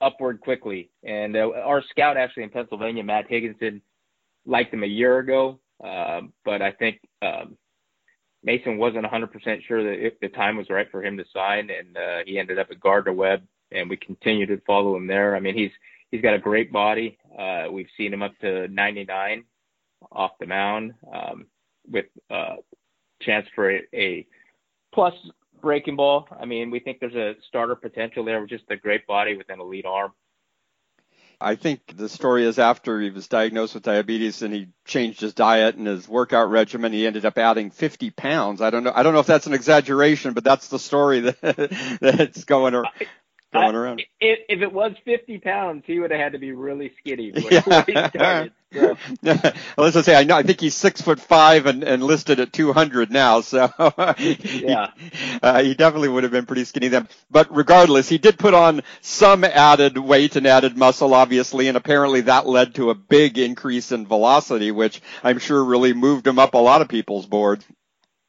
upward 0.00 0.40
quickly. 0.40 0.90
And 1.04 1.36
uh, 1.36 1.50
our 1.64 1.82
scout 1.90 2.16
actually 2.16 2.44
in 2.44 2.50
Pennsylvania, 2.50 3.04
Matt 3.04 3.26
Higginson, 3.28 3.82
liked 4.44 4.74
him 4.74 4.82
a 4.82 4.88
year 4.88 5.18
ago, 5.18 5.60
uh, 5.84 6.22
but 6.44 6.62
I 6.62 6.72
think 6.72 7.00
um, 7.22 7.56
Mason 8.42 8.76
wasn't 8.76 9.06
100% 9.06 9.28
sure 9.66 9.84
that 9.84 10.04
if 10.04 10.18
the 10.20 10.28
time 10.28 10.56
was 10.56 10.68
right 10.68 10.90
for 10.90 11.04
him 11.04 11.16
to 11.16 11.24
sign, 11.32 11.70
and 11.70 11.96
uh, 11.96 12.18
he 12.26 12.38
ended 12.38 12.58
up 12.58 12.68
at 12.70 12.80
Gardner 12.80 13.12
Webb, 13.12 13.42
and 13.70 13.88
we 13.88 13.96
continue 13.96 14.46
to 14.46 14.60
follow 14.66 14.96
him 14.96 15.06
there. 15.06 15.36
I 15.36 15.40
mean, 15.40 15.56
he's 15.56 15.70
he's 16.10 16.20
got 16.20 16.34
a 16.34 16.38
great 16.38 16.72
body. 16.72 17.18
Uh, 17.38 17.66
we've 17.70 17.88
seen 17.96 18.12
him 18.12 18.22
up 18.22 18.36
to 18.40 18.68
99 18.68 19.44
off 20.10 20.32
the 20.40 20.46
mound 20.46 20.92
um, 21.14 21.46
with 21.90 22.06
uh, 22.30 22.56
chance 23.22 23.46
for 23.54 23.70
a, 23.70 23.80
a 23.94 24.26
plus 24.92 25.14
breaking 25.62 25.96
ball. 25.96 26.28
I 26.38 26.44
mean, 26.44 26.70
we 26.70 26.80
think 26.80 27.00
there's 27.00 27.14
a 27.14 27.34
starter 27.48 27.74
potential 27.74 28.24
there 28.24 28.40
with 28.40 28.50
just 28.50 28.64
a 28.70 28.76
great 28.76 29.06
body 29.06 29.36
with 29.36 29.48
an 29.48 29.60
elite 29.60 29.86
arm. 29.86 30.12
I 31.42 31.56
think 31.56 31.96
the 31.96 32.08
story 32.08 32.44
is 32.44 32.58
after 32.58 33.00
he 33.00 33.10
was 33.10 33.26
diagnosed 33.26 33.74
with 33.74 33.82
diabetes 33.82 34.42
and 34.42 34.54
he 34.54 34.68
changed 34.84 35.20
his 35.20 35.34
diet 35.34 35.74
and 35.74 35.86
his 35.86 36.08
workout 36.08 36.50
regimen, 36.50 36.92
he 36.92 37.06
ended 37.06 37.24
up 37.24 37.36
adding 37.36 37.70
50 37.70 38.10
pounds. 38.10 38.60
I 38.60 38.70
don't 38.70 38.84
know. 38.84 38.92
I 38.94 39.02
don't 39.02 39.12
know 39.12 39.20
if 39.20 39.26
that's 39.26 39.48
an 39.48 39.52
exaggeration, 39.52 40.34
but 40.34 40.44
that's 40.44 40.68
the 40.68 40.78
story 40.78 41.20
that 41.20 41.98
that's 42.00 42.44
going 42.44 42.74
around. 42.74 42.92
Going 43.52 43.74
around. 43.74 44.02
If, 44.20 44.38
if, 44.48 44.62
it 44.62 44.72
was 44.72 44.92
50 45.04 45.38
pounds, 45.38 45.84
he 45.86 45.98
would 45.98 46.10
have 46.10 46.20
had 46.20 46.32
to 46.32 46.38
be 46.38 46.52
really 46.52 46.92
skinny 46.98 47.32
yeah. 47.50 48.46
So. 48.72 48.96
well, 49.22 49.52
let's 49.76 49.94
just 49.94 50.06
say 50.06 50.14
I 50.14 50.24
know. 50.24 50.36
I 50.36 50.42
think 50.42 50.60
he's 50.60 50.74
six 50.74 51.02
foot 51.02 51.20
five 51.20 51.66
and, 51.66 51.84
and 51.84 52.02
listed 52.02 52.40
at 52.40 52.52
200 52.52 53.10
now. 53.10 53.42
So 53.42 53.70
yeah, 53.78 54.14
he, 54.16 54.66
uh, 55.42 55.62
he 55.62 55.74
definitely 55.74 56.08
would 56.08 56.22
have 56.22 56.32
been 56.32 56.46
pretty 56.46 56.64
skinny 56.64 56.88
then. 56.88 57.08
But 57.30 57.54
regardless, 57.54 58.08
he 58.08 58.18
did 58.18 58.38
put 58.38 58.54
on 58.54 58.82
some 59.02 59.44
added 59.44 59.98
weight 59.98 60.36
and 60.36 60.46
added 60.46 60.76
muscle, 60.76 61.12
obviously, 61.12 61.68
and 61.68 61.76
apparently 61.76 62.22
that 62.22 62.46
led 62.46 62.74
to 62.76 62.90
a 62.90 62.94
big 62.94 63.38
increase 63.38 63.92
in 63.92 64.06
velocity, 64.06 64.70
which 64.70 65.02
I'm 65.22 65.38
sure 65.38 65.62
really 65.62 65.92
moved 65.92 66.26
him 66.26 66.38
up 66.38 66.54
a 66.54 66.58
lot 66.58 66.80
of 66.80 66.88
people's 66.88 67.26
boards. 67.26 67.64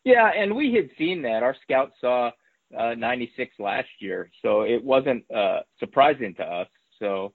Yeah, 0.03 0.29
and 0.35 0.55
we 0.55 0.73
had 0.73 0.89
seen 0.97 1.21
that. 1.21 1.43
Our 1.43 1.55
scouts 1.63 1.93
saw 2.01 2.31
uh, 2.77 2.95
96 2.95 3.55
last 3.59 3.87
year, 3.99 4.29
so 4.41 4.61
it 4.61 4.83
wasn't 4.83 5.23
uh, 5.31 5.59
surprising 5.79 6.33
to 6.35 6.43
us. 6.43 6.67
So, 6.99 7.33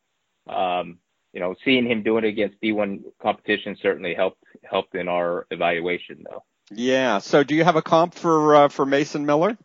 um, 0.48 0.98
you 1.32 1.40
know, 1.40 1.54
seeing 1.64 1.86
him 1.86 2.02
doing 2.02 2.24
it 2.24 2.28
against 2.28 2.60
D1 2.62 3.00
competition 3.20 3.76
certainly 3.80 4.14
helped 4.14 4.42
helped 4.62 4.94
in 4.94 5.08
our 5.08 5.46
evaluation, 5.50 6.24
though. 6.28 6.44
Yeah. 6.70 7.18
So, 7.18 7.44
do 7.44 7.54
you 7.54 7.64
have 7.64 7.76
a 7.76 7.82
comp 7.82 8.14
for 8.14 8.56
uh, 8.56 8.68
for 8.68 8.86
Mason 8.86 9.26
Miller? 9.26 9.56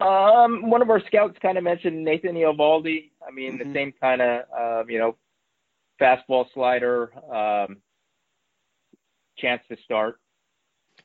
Um, 0.00 0.68
one 0.70 0.82
of 0.82 0.90
our 0.90 1.00
scouts 1.06 1.38
kind 1.40 1.56
of 1.56 1.64
mentioned 1.64 2.04
Nathan 2.04 2.34
Eovaldi. 2.34 3.10
I 3.26 3.30
mean, 3.30 3.58
mm-hmm. 3.58 3.68
the 3.68 3.74
same 3.74 3.92
kind 4.00 4.20
of, 4.20 4.42
uh, 4.56 4.84
you 4.88 4.98
know, 4.98 5.16
fastball 6.00 6.46
slider, 6.52 7.12
um, 7.32 7.78
chance 9.38 9.62
to 9.70 9.76
start. 9.84 10.18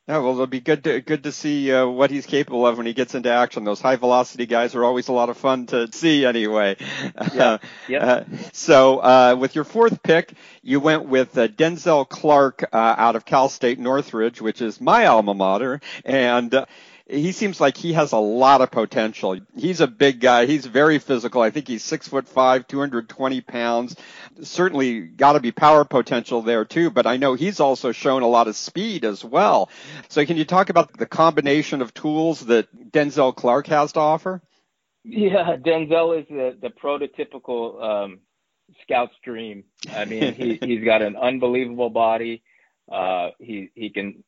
Yeah, 0.10 0.18
well, 0.18 0.32
it'll 0.32 0.48
be 0.48 0.60
good 0.60 0.84
to 0.86 1.02
good 1.02 1.26
to 1.26 1.32
see 1.32 1.72
uh, 1.72 1.86
what 1.86 2.10
he's 2.10 2.26
capable 2.26 2.66
of 2.66 2.78
when 2.78 2.88
he 2.88 2.94
gets 2.94 3.14
into 3.14 3.30
action. 3.32 3.64
Those 3.64 3.80
high 3.80 3.96
velocity 3.96 4.48
guys 4.48 4.74
are 4.74 4.84
always 4.84 5.08
a 5.08 5.12
lot 5.12 5.30
of 5.30 5.38
fun 5.38 5.68
to 5.68 5.88
see, 5.92 6.26
anyway. 6.26 6.78
Yeah. 7.34 7.58
yep. 7.88 8.02
uh, 8.02 8.24
so, 8.52 9.00
uh, 9.00 9.36
with 9.38 9.54
your 9.54 9.64
fourth 9.64 10.02
pick, 10.02 10.34
you 10.64 10.80
went 10.80 11.08
with 11.08 11.38
uh, 11.38 11.48
Denzel 11.48 12.10
Clark 12.10 12.64
uh, 12.74 12.96
out 12.98 13.16
of 13.16 13.24
Cal 13.24 13.50
State 13.50 13.78
Northridge, 13.78 14.42
which 14.42 14.64
is 14.64 14.82
my 14.82 15.06
alma 15.06 15.36
mater, 15.36 15.80
and 16.06 16.54
uh, 16.56 16.66
he 17.10 17.32
seems 17.32 17.60
like 17.60 17.76
he 17.76 17.94
has 17.94 18.12
a 18.12 18.18
lot 18.18 18.62
of 18.62 18.70
potential. 18.70 19.40
He's 19.56 19.82
a 19.82 19.88
big 19.88 20.20
guy. 20.20 20.46
He's 20.46 20.66
very 20.66 21.00
physical. 21.00 21.42
I 21.42 21.50
think 21.50 21.68
he's 21.68 21.84
six 21.84 22.08
foot 22.08 22.28
five, 22.28 22.68
220 22.68 23.42
pounds. 23.42 23.96
Certainly 24.42 25.02
got 25.02 25.34
to 25.34 25.40
be 25.40 25.52
power 25.52 25.86
potential 25.86 26.44
there 26.44 26.66
too, 26.66 26.92
but 26.92 27.08
I 27.08 27.18
know 27.18 27.34
he's 27.34 27.60
also 27.60 27.92
shown 27.92 28.22
a 28.22 28.28
lot 28.28 28.48
of 28.48 28.56
speed 28.56 29.06
as 29.06 29.26
well. 29.26 29.70
So 30.08 30.24
can 30.26 30.38
you 30.38 30.46
talk 30.46 30.70
about 30.70 30.96
the 30.98 31.08
combination 31.08 31.82
of 31.82 31.94
tools 31.94 32.42
that 32.42 32.92
Denzel 32.92 33.36
Clark 33.36 33.68
has 33.68 33.94
to 33.94 34.00
offer? 34.00 34.42
Yeah, 35.04 35.56
Denzel 35.58 36.22
is 36.22 36.28
the, 36.30 36.58
the 36.62 36.70
prototypical 36.70 37.82
um, 37.82 38.20
scout's 38.84 39.16
dream. 39.24 39.64
I 39.92 40.06
mean, 40.06 40.36
he, 40.36 40.60
he's 40.62 40.84
got 40.84 41.02
an 41.02 41.16
unbelievable 41.16 41.90
body. 41.90 42.44
Uh, 42.92 43.30
he 43.40 43.70
he 43.76 43.92
can 43.92 44.24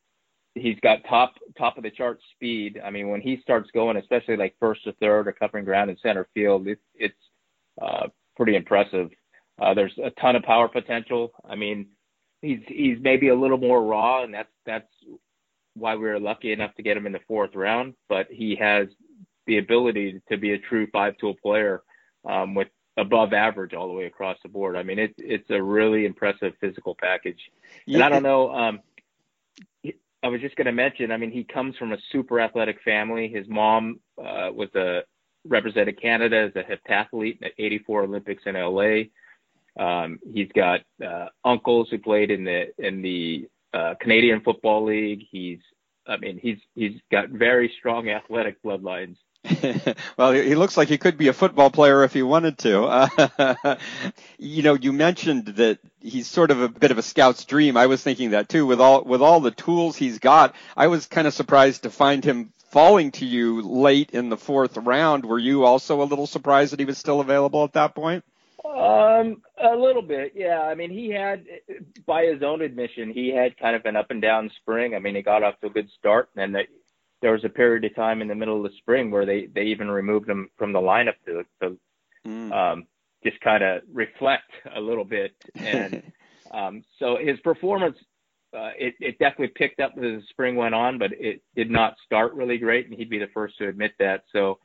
he's 0.54 0.78
got 0.80 1.04
top 1.08 1.34
top 1.56 1.76
of 1.76 1.82
the 1.82 1.90
chart 1.90 2.20
speed. 2.34 2.80
I 2.84 2.90
mean, 2.90 3.08
when 3.08 3.20
he 3.20 3.38
starts 3.42 3.70
going, 3.72 3.96
especially 3.96 4.36
like 4.36 4.54
first 4.60 4.86
or 4.86 4.92
third 5.00 5.28
or 5.28 5.32
covering 5.32 5.64
ground 5.64 5.90
in 5.90 5.96
center 5.98 6.28
field, 6.34 6.66
it, 6.66 6.78
it's 6.94 7.14
uh, 7.80 8.08
pretty 8.36 8.56
impressive. 8.56 9.10
Uh, 9.60 9.74
there's 9.74 9.96
a 10.02 10.10
ton 10.20 10.36
of 10.36 10.42
power 10.42 10.68
potential. 10.68 11.32
I 11.48 11.54
mean, 11.54 11.88
he's 12.40 12.60
he's 12.66 12.98
maybe 13.00 13.28
a 13.28 13.34
little 13.34 13.58
more 13.58 13.82
raw, 13.82 14.22
and 14.22 14.34
that's 14.34 14.52
that's 14.66 14.92
why 15.74 15.94
we 15.94 16.02
were 16.02 16.20
lucky 16.20 16.52
enough 16.52 16.74
to 16.74 16.82
get 16.82 16.96
him 16.96 17.06
in 17.06 17.12
the 17.12 17.20
fourth 17.26 17.54
round. 17.54 17.94
But 18.08 18.26
he 18.30 18.56
has 18.56 18.88
the 19.46 19.58
ability 19.58 20.20
to 20.30 20.36
be 20.36 20.52
a 20.52 20.58
true 20.58 20.86
five-tool 20.92 21.34
player 21.42 21.82
um, 22.28 22.54
with 22.54 22.68
above 22.96 23.32
average 23.32 23.74
all 23.74 23.88
the 23.88 23.94
way 23.94 24.04
across 24.04 24.36
the 24.42 24.48
board. 24.48 24.76
I 24.76 24.82
mean, 24.82 24.98
it's 24.98 25.14
it's 25.18 25.50
a 25.50 25.62
really 25.62 26.04
impressive 26.04 26.52
physical 26.60 26.94
package. 26.94 27.40
And 27.86 27.96
yeah. 27.98 28.06
I 28.06 28.08
don't 28.08 28.22
know. 28.22 28.52
Um, 28.52 28.80
I 30.22 30.28
was 30.28 30.40
just 30.40 30.56
going 30.56 30.66
to 30.66 30.72
mention. 30.72 31.10
I 31.10 31.16
mean, 31.16 31.32
he 31.32 31.44
comes 31.44 31.76
from 31.76 31.92
a 31.92 31.98
super 32.12 32.40
athletic 32.40 32.78
family. 32.84 33.28
His 33.28 33.46
mom 33.48 34.00
uh, 34.18 34.50
was 34.52 34.68
a 34.74 35.00
represented 35.44 36.00
Canada 36.00 36.48
as 36.48 36.52
a 36.54 36.62
heptathlete 36.62 37.42
at 37.42 37.52
84 37.58 38.04
Olympics 38.04 38.42
in 38.46 38.54
LA. 38.54 39.04
Um, 39.78 40.18
he's 40.32 40.50
got 40.54 40.80
uh, 41.04 41.26
uncles 41.44 41.88
who 41.90 41.98
played 41.98 42.30
in 42.30 42.44
the 42.44 42.66
in 42.78 43.02
the 43.02 43.48
uh, 43.74 43.94
Canadian 44.00 44.42
Football 44.42 44.84
League. 44.84 45.26
He's, 45.30 45.58
I 46.06 46.16
mean, 46.18 46.38
he's 46.40 46.58
he's 46.74 47.00
got 47.10 47.30
very 47.30 47.72
strong 47.78 48.08
athletic 48.10 48.62
bloodlines. 48.62 49.16
well, 50.16 50.32
he 50.32 50.54
looks 50.54 50.76
like 50.76 50.88
he 50.88 50.98
could 50.98 51.18
be 51.18 51.28
a 51.28 51.32
football 51.32 51.70
player 51.70 52.04
if 52.04 52.12
he 52.12 52.22
wanted 52.22 52.58
to. 52.58 53.78
You 54.38 54.64
know, 54.64 54.74
you 54.74 54.92
mentioned 54.92 55.46
that 55.46 55.78
he's 56.00 56.26
sort 56.26 56.50
of 56.50 56.60
a 56.60 56.68
bit 56.68 56.90
of 56.90 56.98
a 56.98 57.02
scout's 57.02 57.44
dream. 57.44 57.76
I 57.76 57.86
was 57.86 58.02
thinking 58.02 58.30
that 58.30 58.48
too. 58.48 58.66
With 58.66 58.80
all 58.80 59.04
with 59.04 59.22
all 59.22 59.38
the 59.38 59.52
tools 59.52 59.96
he's 59.96 60.18
got, 60.18 60.56
I 60.76 60.88
was 60.88 61.06
kind 61.06 61.28
of 61.28 61.32
surprised 61.32 61.84
to 61.84 61.90
find 61.90 62.24
him 62.24 62.52
falling 62.72 63.12
to 63.12 63.24
you 63.24 63.62
late 63.62 64.10
in 64.10 64.30
the 64.30 64.36
fourth 64.36 64.76
round. 64.76 65.24
Were 65.24 65.38
you 65.38 65.64
also 65.64 66.02
a 66.02 66.04
little 66.04 66.26
surprised 66.26 66.72
that 66.72 66.80
he 66.80 66.86
was 66.86 66.98
still 66.98 67.20
available 67.20 67.62
at 67.62 67.74
that 67.74 67.94
point? 67.94 68.24
Um, 68.64 69.42
a 69.62 69.76
little 69.76 70.02
bit, 70.02 70.32
yeah. 70.34 70.62
I 70.62 70.74
mean, 70.74 70.90
he 70.90 71.10
had, 71.10 71.44
by 72.06 72.24
his 72.24 72.42
own 72.42 72.62
admission, 72.62 73.12
he 73.12 73.28
had 73.28 73.56
kind 73.58 73.76
of 73.76 73.84
an 73.84 73.96
up 73.96 74.10
and 74.10 74.22
down 74.22 74.50
spring. 74.56 74.94
I 74.94 74.98
mean, 74.98 75.14
he 75.14 75.22
got 75.22 75.42
off 75.42 75.60
to 75.60 75.66
a 75.66 75.70
good 75.70 75.90
start, 75.98 76.30
and 76.36 76.54
then 76.54 76.64
there 77.22 77.32
was 77.32 77.44
a 77.44 77.48
period 77.48 77.84
of 77.84 77.94
time 77.94 78.20
in 78.20 78.28
the 78.28 78.34
middle 78.34 78.56
of 78.56 78.70
the 78.70 78.76
spring 78.78 79.10
where 79.10 79.24
they 79.24 79.46
they 79.46 79.62
even 79.62 79.90
removed 79.90 80.28
him 80.28 80.50
from 80.58 80.72
the 80.72 80.80
lineup 80.80 81.14
to 81.24 81.44
to 81.62 81.78
mm. 82.26 82.52
um, 82.52 82.86
just 83.24 83.40
kind 83.40 83.62
of 83.62 83.82
reflect 83.92 84.50
a 84.74 84.80
little 84.80 85.04
bit, 85.04 85.32
and 85.54 86.02
um, 86.50 86.82
so 86.98 87.16
his 87.16 87.38
performance. 87.40 87.96
Uh, 88.54 88.68
it, 88.78 88.94
it 89.00 89.18
definitely 89.18 89.48
picked 89.48 89.80
up 89.80 89.92
as 89.96 90.02
the 90.02 90.22
spring 90.28 90.56
went 90.56 90.74
on, 90.74 90.98
but 90.98 91.10
it 91.12 91.40
did 91.56 91.70
not 91.70 91.94
start 92.04 92.34
really 92.34 92.58
great, 92.58 92.86
and 92.86 92.94
he'd 92.94 93.08
be 93.08 93.18
the 93.18 93.26
first 93.32 93.56
to 93.56 93.66
admit 93.66 93.92
that. 93.98 94.24
So 94.30 94.58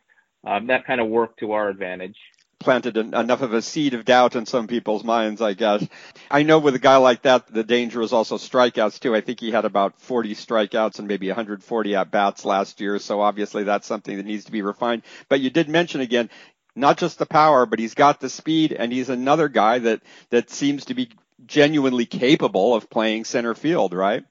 um, 0.46 0.68
that 0.68 0.86
kind 0.86 1.00
of 1.00 1.08
worked 1.08 1.40
to 1.40 1.54
our 1.54 1.70
advantage 1.70 2.18
planted 2.60 2.98
an, 2.98 3.14
enough 3.14 3.42
of 3.42 3.54
a 3.54 3.62
seed 3.62 3.94
of 3.94 4.06
doubt 4.06 4.36
in 4.36 4.46
some 4.46 4.68
people's 4.68 5.04
minds, 5.04 5.42
I 5.42 5.54
guess. 5.54 5.88
I 6.30 6.44
know 6.44 6.60
with 6.60 6.76
a 6.76 6.80
guy 6.80 6.98
like 6.98 7.24
that, 7.24 7.48
the 7.48 7.64
danger 7.64 8.02
is 8.02 8.14
also 8.14 8.38
strikeouts 8.38 9.00
too. 9.00 9.16
I 9.16 9.22
think 9.22 9.40
he 9.40 9.52
had 9.52 9.66
about 9.66 10.00
40 10.00 10.36
strikeouts 10.36 11.00
and 11.00 11.08
maybe 11.08 11.28
140 11.28 11.96
at 11.96 12.12
bats 12.12 12.46
last 12.46 12.82
year. 12.82 13.00
So 13.00 13.22
obviously 13.22 13.64
that's 13.64 13.88
something 13.88 14.18
that 14.18 14.26
needs 14.26 14.46
to 14.46 14.52
be 14.52 14.62
refined. 14.62 15.04
But 15.30 15.40
you 15.40 15.50
did 15.50 15.70
mention 15.70 16.02
again, 16.02 16.30
not 16.76 16.98
just 16.98 17.20
the 17.20 17.26
power, 17.26 17.66
but 17.66 17.80
he's 17.80 17.94
got 17.94 18.20
the 18.20 18.30
speed 18.30 18.72
and 18.72 18.92
he's 18.92 19.10
another 19.10 19.50
guy 19.50 19.80
that, 19.80 20.02
that 20.30 20.50
seems 20.50 20.86
to 20.86 20.94
be 20.94 21.10
genuinely 21.46 22.06
capable 22.06 22.76
of 22.76 22.90
playing 22.90 23.26
center 23.26 23.56
field, 23.56 23.94
right? 23.94 24.24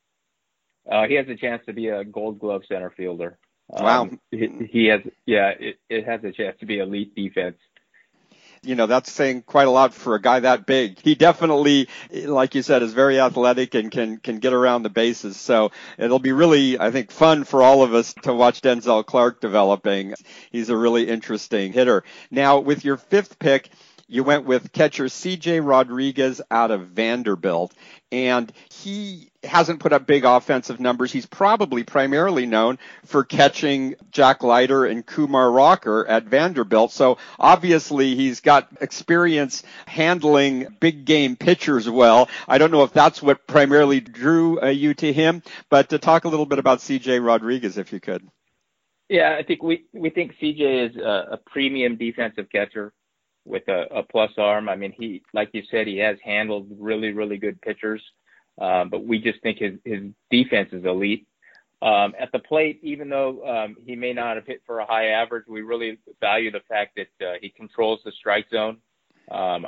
Uh, 0.90 1.06
he 1.06 1.14
has 1.14 1.28
a 1.28 1.35
chance 1.35 1.64
to 1.66 1.73
be 1.73 1.88
a 1.88 2.04
gold 2.04 2.38
glove 2.38 2.62
center 2.68 2.90
fielder. 2.90 3.38
Wow. 3.68 4.02
Um, 4.02 4.21
he, 4.30 4.49
he, 4.71 4.87
has, 4.87 5.00
yeah, 5.26 5.52
it, 5.59 5.78
it 5.88 6.06
has 6.06 6.23
a 6.23 6.30
chance 6.30 6.56
to 6.61 6.66
be 6.66 6.78
elite 6.78 7.16
defense 7.16 7.56
you 8.67 8.75
know, 8.75 8.87
that's 8.87 9.13
saying 9.13 9.43
quite 9.43 9.69
a 9.69 9.71
lot 9.71 9.95
for 9.95 10.15
a 10.15 10.21
guy 10.21 10.41
that 10.41 10.67
big. 10.67 10.99
He 11.01 11.15
definitely, 11.15 11.89
like 12.13 12.55
you 12.55 12.63
said, 12.63 12.83
is 12.83 12.93
very 12.93 13.21
athletic 13.21 13.75
and 13.75 13.91
can, 13.91 14.19
can 14.19 14.39
get 14.39 14.53
around 14.53 14.83
the 14.83 14.91
bases. 14.91 15.37
So 15.37 15.71
it'll 15.99 16.19
be 16.19 16.33
really, 16.33 16.79
I 16.79 16.91
think, 16.91 17.11
fun 17.11 17.45
for 17.45 17.63
all 17.63 17.83
of 17.83 17.95
us 17.95 18.15
to 18.23 18.35
watch 18.35 18.61
Denzel 18.61 19.07
Clark 19.07 19.41
developing. 19.41 20.15
He's 20.51 20.69
a 20.69 20.77
really 20.77 21.09
interesting 21.09 21.73
hitter. 21.73 22.05
Now, 22.31 22.59
with 22.59 22.85
your 22.85 22.97
fifth 22.97 23.39
pick, 23.39 23.71
you 24.09 24.23
went 24.23 24.45
with 24.45 24.73
catcher 24.73 25.07
CJ 25.07 25.67
Rodriguez 25.67 26.41
out 26.51 26.71
of 26.71 26.89
Vanderbilt, 26.89 27.75
and 28.13 28.53
he 28.87 29.33
hasn't 29.43 29.81
put 29.81 29.93
up 29.93 30.07
big 30.07 30.25
offensive 30.25 30.78
numbers. 30.78 31.11
He's 31.11 31.26
probably 31.26 31.83
primarily 31.83 32.47
known 32.47 32.78
for 33.05 33.25
catching 33.25 33.97
Jack 34.12 34.45
Leiter 34.45 34.85
and 34.85 35.05
Kumar 35.05 35.50
Rocker 35.50 36.07
at 36.07 36.23
Vanderbilt. 36.23 36.93
So 36.93 37.19
obviously 37.37 38.14
he's 38.14 38.38
got 38.38 38.69
experience 38.81 39.64
handling 39.88 40.69
big 40.78 41.05
game 41.05 41.35
pitchers 41.35 41.90
well. 41.90 42.28
I 42.47 42.59
don't 42.59 42.71
know 42.71 42.85
if 42.85 42.93
that's 42.93 43.21
what 43.21 43.49
primarily 43.49 43.99
drew 43.99 44.62
uh, 44.62 44.66
you 44.66 44.95
to 44.95 45.12
him, 45.12 45.43
but 45.69 45.88
to 45.88 45.99
talk 45.99 46.25
a 46.25 46.28
little 46.28 46.47
bit 46.47 46.61
about 46.61 46.78
CJ 46.78 47.26
Rodriguez, 47.26 47.78
if 47.78 47.93
you 47.93 47.99
could. 47.99 48.25
Yeah, 49.09 49.37
I 49.37 49.43
think 49.43 49.64
we, 49.64 49.87
we 49.93 50.11
think 50.11 50.37
CJ 50.40 50.90
is 50.90 50.97
a, 50.97 51.33
a 51.33 51.37
premium 51.38 51.97
defensive 51.97 52.47
catcher 52.52 52.93
with 53.45 53.66
a, 53.66 53.87
a 53.97 54.02
plus 54.05 54.31
arm. 54.38 54.69
I 54.69 54.76
mean, 54.76 54.95
he, 54.97 55.23
like 55.35 55.50
you 55.55 55.64
said, 55.73 55.88
he 55.88 55.97
has 55.99 56.19
handled 56.23 56.69
really, 56.78 57.11
really 57.11 57.37
good 57.37 57.61
pitchers, 57.61 58.00
uh, 58.61 58.85
but 58.85 59.05
we 59.05 59.19
just 59.19 59.41
think 59.43 59.59
his, 59.59 59.75
his 59.85 60.03
defense 60.31 60.71
is 60.73 60.85
elite. 60.85 61.27
Um, 61.83 62.15
at 62.19 62.33
the 62.33 62.39
plate, 62.39 62.81
even 62.83 63.11
though 63.11 63.47
um, 63.47 63.77
he 63.85 63.95
may 63.97 64.13
not 64.13 64.37
have 64.37 64.47
hit 64.47 64.63
for 64.65 64.79
a 64.79 64.87
high 64.87 65.09
average, 65.09 65.45
we 65.47 65.61
really 65.61 65.99
value 66.21 66.51
the 66.51 66.63
fact 66.69 66.97
that 66.97 67.27
uh, 67.27 67.35
he 67.43 67.51
controls 67.51 68.01
the 68.05 68.13
strike 68.13 68.47
zone, 68.51 68.79
um, 69.31 69.67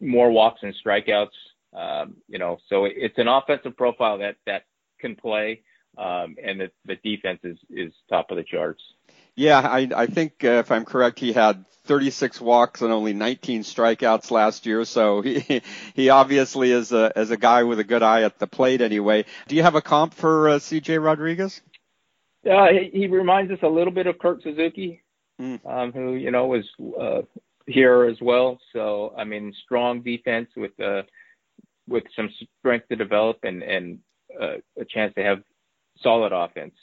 more 0.00 0.30
walks 0.32 0.60
and 0.62 0.74
strikeouts. 0.84 1.28
Um, 1.72 2.16
you 2.28 2.38
know, 2.38 2.58
so 2.68 2.86
it's 2.86 3.18
an 3.18 3.28
offensive 3.28 3.76
profile 3.76 4.18
that 4.18 4.36
that 4.46 4.64
can 5.00 5.14
play. 5.14 5.62
um, 5.98 6.36
and 6.42 6.60
the, 6.60 6.70
the 6.86 6.96
defense 7.04 7.40
is 7.44 7.58
is 7.70 7.92
top 8.08 8.30
of 8.30 8.36
the 8.36 8.42
charts. 8.44 8.82
Yeah, 9.36 9.58
I, 9.60 9.88
I 9.94 10.06
think 10.06 10.44
uh, 10.44 10.62
if 10.62 10.70
I'm 10.70 10.84
correct, 10.84 11.18
he 11.18 11.32
had 11.32 11.64
36 11.86 12.40
walks 12.40 12.82
and 12.82 12.92
only 12.92 13.12
19 13.12 13.62
strikeouts 13.62 14.30
last 14.30 14.64
year. 14.66 14.84
So 14.84 15.20
he 15.20 15.62
he 15.94 16.08
obviously 16.10 16.70
is 16.70 16.92
a 16.92 17.12
as 17.16 17.30
a 17.30 17.36
guy 17.36 17.64
with 17.64 17.78
a 17.78 17.84
good 17.84 18.02
eye 18.02 18.22
at 18.22 18.38
the 18.38 18.46
plate. 18.46 18.80
Anyway, 18.80 19.24
do 19.48 19.56
you 19.56 19.62
have 19.62 19.74
a 19.74 19.82
comp 19.82 20.14
for 20.14 20.48
uh, 20.48 20.58
C.J. 20.58 20.98
Rodriguez? 20.98 21.60
Uh, 22.48 22.68
he, 22.68 23.00
he 23.00 23.06
reminds 23.06 23.50
us 23.50 23.58
a 23.62 23.68
little 23.68 23.92
bit 23.92 24.06
of 24.06 24.18
Kurt 24.18 24.42
Suzuki, 24.42 25.02
mm. 25.40 25.60
um, 25.66 25.92
who 25.92 26.14
you 26.14 26.30
know 26.30 26.46
was 26.46 26.64
uh, 27.00 27.22
here 27.66 28.04
as 28.04 28.20
well. 28.20 28.58
So 28.72 29.14
I 29.16 29.24
mean, 29.24 29.52
strong 29.64 30.02
defense 30.02 30.48
with 30.56 30.78
uh, 30.80 31.02
with 31.88 32.04
some 32.14 32.30
strength 32.60 32.88
to 32.88 32.96
develop 32.96 33.38
and 33.42 33.62
and 33.62 33.98
uh, 34.40 34.56
a 34.78 34.84
chance 34.84 35.14
to 35.14 35.22
have 35.22 35.42
solid 36.00 36.32
offense. 36.32 36.74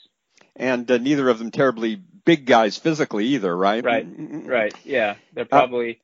And 0.56 0.90
uh, 0.90 0.98
neither 0.98 1.28
of 1.28 1.38
them 1.38 1.50
terribly 1.50 2.00
big 2.24 2.46
guys 2.46 2.76
physically 2.76 3.26
either, 3.26 3.56
right? 3.56 3.84
Right, 3.84 4.06
right. 4.08 4.74
Yeah, 4.84 5.16
they're 5.32 5.44
uh, 5.44 5.48
probably. 5.48 6.00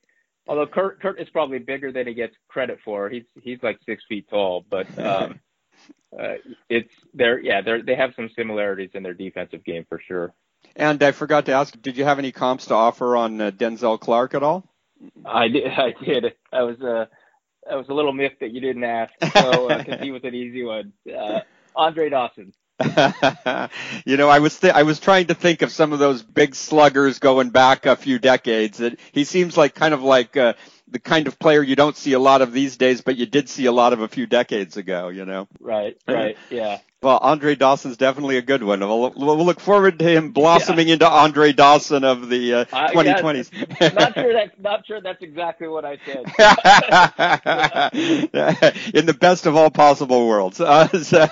Uh, 0.48 0.52
although 0.52 0.66
Kurt 0.66 1.00
Kurt 1.00 1.20
is 1.20 1.28
probably 1.30 1.58
bigger 1.58 1.92
than 1.92 2.06
he 2.06 2.14
gets 2.14 2.34
credit 2.48 2.78
for. 2.84 3.08
He's 3.08 3.24
he's 3.42 3.62
like 3.62 3.78
six 3.86 4.02
feet 4.08 4.28
tall, 4.28 4.64
but 4.68 4.86
um, 4.98 5.40
uh, 6.18 6.34
it's 6.68 6.92
they're 7.14 7.38
yeah 7.38 7.60
they 7.60 7.82
they 7.82 7.94
have 7.94 8.14
some 8.16 8.30
similarities 8.34 8.90
in 8.94 9.02
their 9.02 9.14
defensive 9.14 9.64
game 9.64 9.84
for 9.88 10.00
sure. 10.06 10.32
And 10.74 11.02
I 11.02 11.12
forgot 11.12 11.46
to 11.46 11.52
ask, 11.52 11.80
did 11.80 11.96
you 11.96 12.04
have 12.04 12.18
any 12.18 12.32
comps 12.32 12.66
to 12.66 12.74
offer 12.74 13.16
on 13.16 13.40
uh, 13.40 13.50
Denzel 13.50 13.98
Clark 13.98 14.34
at 14.34 14.42
all? 14.42 14.64
I 15.24 15.48
did. 15.48 15.66
I 15.76 15.94
did. 16.04 16.32
I 16.52 16.62
was 16.62 16.80
uh, 16.80 17.06
I 17.70 17.76
was 17.76 17.86
a 17.88 17.94
little 17.94 18.12
miffed 18.12 18.40
that 18.40 18.50
you 18.50 18.60
didn't 18.60 18.84
ask, 18.84 19.12
so 19.20 19.68
because 19.68 20.00
uh, 20.00 20.02
he 20.02 20.10
was 20.10 20.22
an 20.24 20.34
easy 20.34 20.64
one. 20.64 20.92
Uh, 21.06 21.40
Andre 21.76 22.08
Dawson. 22.08 22.52
you 24.04 24.16
know, 24.16 24.28
I 24.28 24.38
was 24.38 24.58
th- 24.58 24.72
I 24.72 24.84
was 24.84 25.00
trying 25.00 25.26
to 25.26 25.34
think 25.34 25.62
of 25.62 25.72
some 25.72 25.92
of 25.92 25.98
those 25.98 26.22
big 26.22 26.54
sluggers 26.54 27.18
going 27.18 27.50
back 27.50 27.86
a 27.86 27.96
few 27.96 28.18
decades. 28.18 28.78
That 28.78 28.98
he 29.12 29.24
seems 29.24 29.56
like 29.56 29.74
kind 29.74 29.94
of 29.94 30.02
like 30.02 30.36
uh, 30.36 30.54
the 30.86 31.00
kind 31.00 31.26
of 31.26 31.38
player 31.38 31.62
you 31.62 31.76
don't 31.76 31.96
see 31.96 32.12
a 32.12 32.18
lot 32.20 32.40
of 32.40 32.52
these 32.52 32.76
days, 32.76 33.00
but 33.00 33.16
you 33.16 33.26
did 33.26 33.48
see 33.48 33.66
a 33.66 33.72
lot 33.72 33.92
of 33.92 34.00
a 34.00 34.08
few 34.08 34.26
decades 34.26 34.76
ago. 34.76 35.08
You 35.08 35.24
know. 35.24 35.48
Right. 35.60 35.96
Right. 36.06 36.36
Yeah. 36.50 36.78
Well, 37.00 37.20
Andre 37.22 37.54
Dawson's 37.54 37.96
definitely 37.96 38.38
a 38.38 38.42
good 38.42 38.60
one. 38.60 38.80
We'll, 38.80 39.12
we'll 39.14 39.46
look 39.46 39.60
forward 39.60 40.00
to 40.00 40.04
him 40.04 40.32
blossoming 40.32 40.88
yeah. 40.88 40.94
into 40.94 41.08
Andre 41.08 41.52
Dawson 41.52 42.02
of 42.02 42.28
the 42.28 42.54
uh, 42.54 42.64
uh, 42.72 42.90
2020s. 42.90 43.50
Yeah, 43.80 43.88
not 43.90 44.14
sure 44.14 44.32
that's 44.32 44.58
not 44.58 44.84
sure 44.84 45.00
that's 45.00 45.22
exactly 45.22 45.68
what 45.68 45.84
I 45.84 45.98
said. 46.04 46.24
In 48.94 49.06
the 49.06 49.14
best 49.14 49.46
of 49.46 49.54
all 49.54 49.70
possible 49.70 50.26
worlds. 50.26 50.60
Uh, 50.68 50.86
so, 51.02 51.26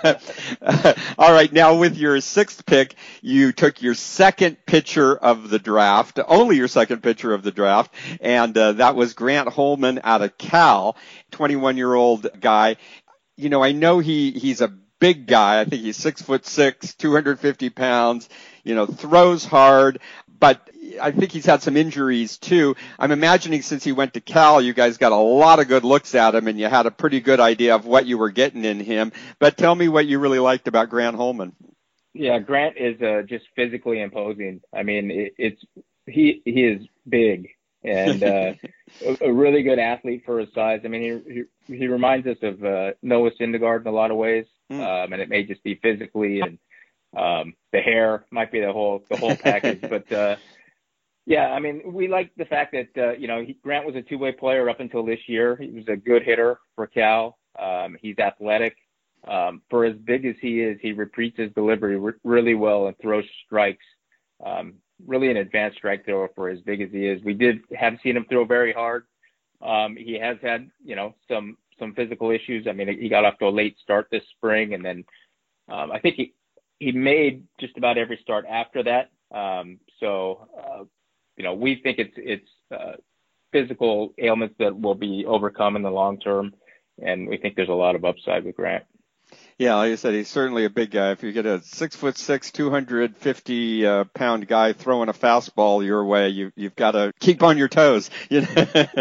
uh, 0.63 0.95
all 1.19 1.31
right, 1.31 1.53
now 1.53 1.77
with 1.77 1.97
your 1.97 2.21
sixth 2.21 2.65
pick, 2.65 2.95
you 3.21 3.53
took 3.53 3.83
your 3.83 3.95
second 3.95 4.57
pitcher 4.67 5.15
of 5.15 5.51
the 5.51 5.59
draft, 5.59 6.19
only 6.27 6.57
your 6.57 6.69
second 6.69 7.03
pitcher 7.03 7.35
of 7.35 7.43
the 7.43 7.53
draft, 7.53 7.93
and 8.21 8.57
uh, 8.57 8.73
that 8.73 8.97
was 8.97 9.13
Grant 9.13 9.51
Holman 9.51 10.01
out 10.05 10.23
of 10.23 10.39
Cal, 10.39 10.97
21 11.33 11.77
year 11.77 11.95
old 11.95 12.27
guy. 12.41 12.77
You 13.37 13.51
know, 13.51 13.63
I 13.63 13.73
know 13.73 13.99
he 13.99 14.31
he's 14.31 14.63
a 14.63 14.73
big 14.99 15.27
guy. 15.27 15.61
I 15.61 15.65
think 15.65 15.83
he's 15.83 15.97
six 15.97 16.23
foot 16.23 16.47
six, 16.47 16.95
250 16.95 17.71
pounds, 17.71 18.29
you 18.65 18.75
know, 18.75 18.87
throws 18.87 19.45
hard, 19.45 20.01
but 20.39 20.69
I 21.01 21.11
think 21.11 21.33
he's 21.33 21.47
had 21.47 21.63
some 21.63 21.77
injuries 21.77 22.39
too. 22.39 22.77
I'm 22.99 23.13
imagining 23.13 23.63
since 23.63 23.85
he 23.85 23.93
went 23.93 24.15
to 24.15 24.21
Cal, 24.21 24.61
you 24.61 24.73
guys 24.73 24.99
got 24.99 25.13
a 25.13 25.17
lot 25.17 25.61
of 25.61 25.69
good 25.69 25.85
looks 25.85 26.15
at 26.15 26.35
him 26.35 26.49
and 26.49 26.59
you 26.59 26.67
had 26.67 26.87
a 26.87 26.91
pretty 26.91 27.21
good 27.21 27.41
idea 27.41 27.75
of 27.75 27.85
what 27.85 28.07
you 28.07 28.19
were 28.19 28.31
getting 28.31 28.65
in 28.65 28.81
him. 28.81 29.13
But 29.39 29.57
tell 29.57 29.75
me 29.75 29.89
what 29.89 30.07
you 30.07 30.19
really 30.19 30.39
liked 30.39 30.69
about 30.69 30.91
Grant 30.91 31.17
Holman. 31.17 31.55
Yeah, 32.13 32.39
Grant 32.39 32.77
is 32.79 33.01
uh, 33.03 33.23
just 33.29 33.45
physically 33.55 34.01
imposing. 34.01 34.63
I 34.75 34.83
mean, 34.85 35.11
it, 35.11 35.35
it's 35.37 35.63
he 36.07 36.41
he 36.45 36.65
is 36.65 36.87
big 37.07 37.49
and 37.85 38.23
uh, 38.23 38.55
a, 39.05 39.27
a 39.27 39.33
really 39.33 39.63
good 39.63 39.79
athlete 39.79 40.23
for 40.25 40.41
his 40.41 40.49
size. 40.55 40.81
I 40.85 40.89
mean, 40.89 41.23
he 41.27 41.45
he, 41.67 41.77
he 41.79 41.87
reminds 41.89 42.27
us 42.27 42.39
of 42.43 42.65
uh, 42.65 42.93
Noah 43.03 43.33
Syndergaard 43.39 43.83
in 43.83 43.89
a 43.89 43.93
lot 43.93 44.11
of 44.11 44.17
ways, 44.17 44.47
mm. 44.71 44.81
um, 44.81 45.13
and 45.13 45.23
it 45.23 45.29
may 45.29 45.45
just 45.45 45.63
be 45.63 45.77
physically 45.77 46.41
and 46.41 46.59
um, 47.17 47.55
the 47.73 47.81
hair 47.81 48.27
might 48.31 48.53
be 48.53 48.61
the 48.61 48.73
whole 48.73 49.05
the 49.11 49.17
whole 49.17 49.37
package. 49.37 49.81
but 49.89 50.11
uh, 50.13 50.37
yeah, 51.25 51.53
I 51.53 51.59
mean, 51.59 51.83
we 51.87 52.09
like 52.09 52.31
the 52.37 52.45
fact 52.45 52.73
that 52.73 53.03
uh, 53.03 53.13
you 53.13 53.27
know 53.27 53.43
he, 53.43 53.59
Grant 53.63 53.87
was 53.87 53.97
a 53.97 54.03
two 54.03 54.19
way 54.19 54.33
player 54.33 54.69
up 54.69 54.81
until 54.81 55.05
this 55.05 55.21
year. 55.27 55.57
He 55.57 55.71
was 55.71 55.89
a 55.89 55.97
good 55.97 56.23
hitter 56.23 56.59
for 56.75 56.87
Cal. 56.87 57.39
Um, 57.59 57.97
he's 58.01 58.19
athletic. 58.19 58.77
Um, 59.27 59.63
for 59.71 59.85
as 59.85 59.97
big 59.97 60.25
as 60.25 60.37
he 60.41 60.61
is, 60.61 60.79
he 60.81 60.93
repeats 60.93 61.39
his 61.39 61.51
delivery 61.53 61.99
re- 61.99 62.13
really 62.23 62.55
well 62.55 62.87
and 62.87 62.97
throws 62.99 63.25
strikes. 63.45 63.85
Um, 64.45 64.75
really 65.05 65.31
an 65.31 65.37
advanced 65.37 65.79
strike 65.79 66.05
thrower 66.05 66.31
for 66.35 66.49
as 66.49 66.61
big 66.61 66.81
as 66.81 66.91
he 66.93 67.07
is. 67.07 67.23
We 67.25 67.35
did 67.35 67.61
have 67.75 67.95
seen 68.03 68.17
him 68.17 68.27
throw 68.29 68.45
very 68.45 68.73
hard. 68.73 69.05
Um, 69.61 69.97
he 69.97 70.19
has 70.21 70.37
had, 70.43 70.71
you 70.85 70.95
know, 70.95 71.15
some 71.29 71.57
some 71.79 71.95
physical 71.95 72.31
issues. 72.31 72.67
I 72.69 72.73
mean, 72.73 72.89
he 73.01 73.09
got 73.09 73.25
off 73.25 73.39
to 73.39 73.47
a 73.47 73.51
late 73.51 73.77
start 73.83 74.09
this 74.11 74.23
spring, 74.37 74.75
and 74.75 74.85
then 74.85 75.05
um, 75.69 75.91
I 75.93 75.99
think 75.99 76.17
he 76.17 76.35
he 76.79 76.93
made 76.93 77.45
just 77.59 77.77
about 77.77 77.99
every 77.99 78.19
start 78.23 78.45
after 78.49 78.83
that. 78.85 79.11
Um, 79.37 79.79
so, 79.99 80.49
uh, 80.57 80.85
you 81.37 81.45
know, 81.45 81.55
we 81.55 81.81
think 81.83 81.99
it's 81.99 82.15
it's 82.17 82.49
uh, 82.71 82.97
physical 83.53 84.15
ailments 84.19 84.55
that 84.59 84.79
will 84.79 84.95
be 84.95 85.25
overcome 85.27 85.77
in 85.77 85.83
the 85.83 85.91
long 85.91 86.19
term, 86.19 86.55
and 87.03 87.29
we 87.29 87.37
think 87.37 87.57
there's 87.57 87.69
a 87.69 87.73
lot 87.73 87.95
of 87.95 88.05
upside 88.05 88.45
with 88.45 88.57
Grant. 88.57 88.85
Yeah, 89.59 89.77
like 89.77 89.93
I 89.93 89.95
said, 89.95 90.13
he's 90.13 90.29
certainly 90.29 90.67
a 90.67 90.71
big 90.71 90.91
guy. 90.91 91.13
If 91.13 91.23
you 91.23 91.33
get 91.33 91.47
a 91.47 91.63
six 91.63 91.97
foot 91.97 92.19
six, 92.19 92.53
two 92.53 92.69
hundred 92.69 93.17
fifty 93.17 93.87
uh, 93.87 94.05
pound 94.05 94.47
guy 94.47 94.75
throwing 94.75 95.09
a 95.09 95.15
fastball 95.15 95.83
your 95.83 96.05
way, 96.05 96.29
you 96.29 96.53
you've 96.57 96.77
got 96.77 96.91
to 96.91 97.15
keep 97.21 97.43
on 97.43 97.57
your 97.57 97.69
toes. 97.69 98.11
You 98.29 98.41
know? 98.41 98.49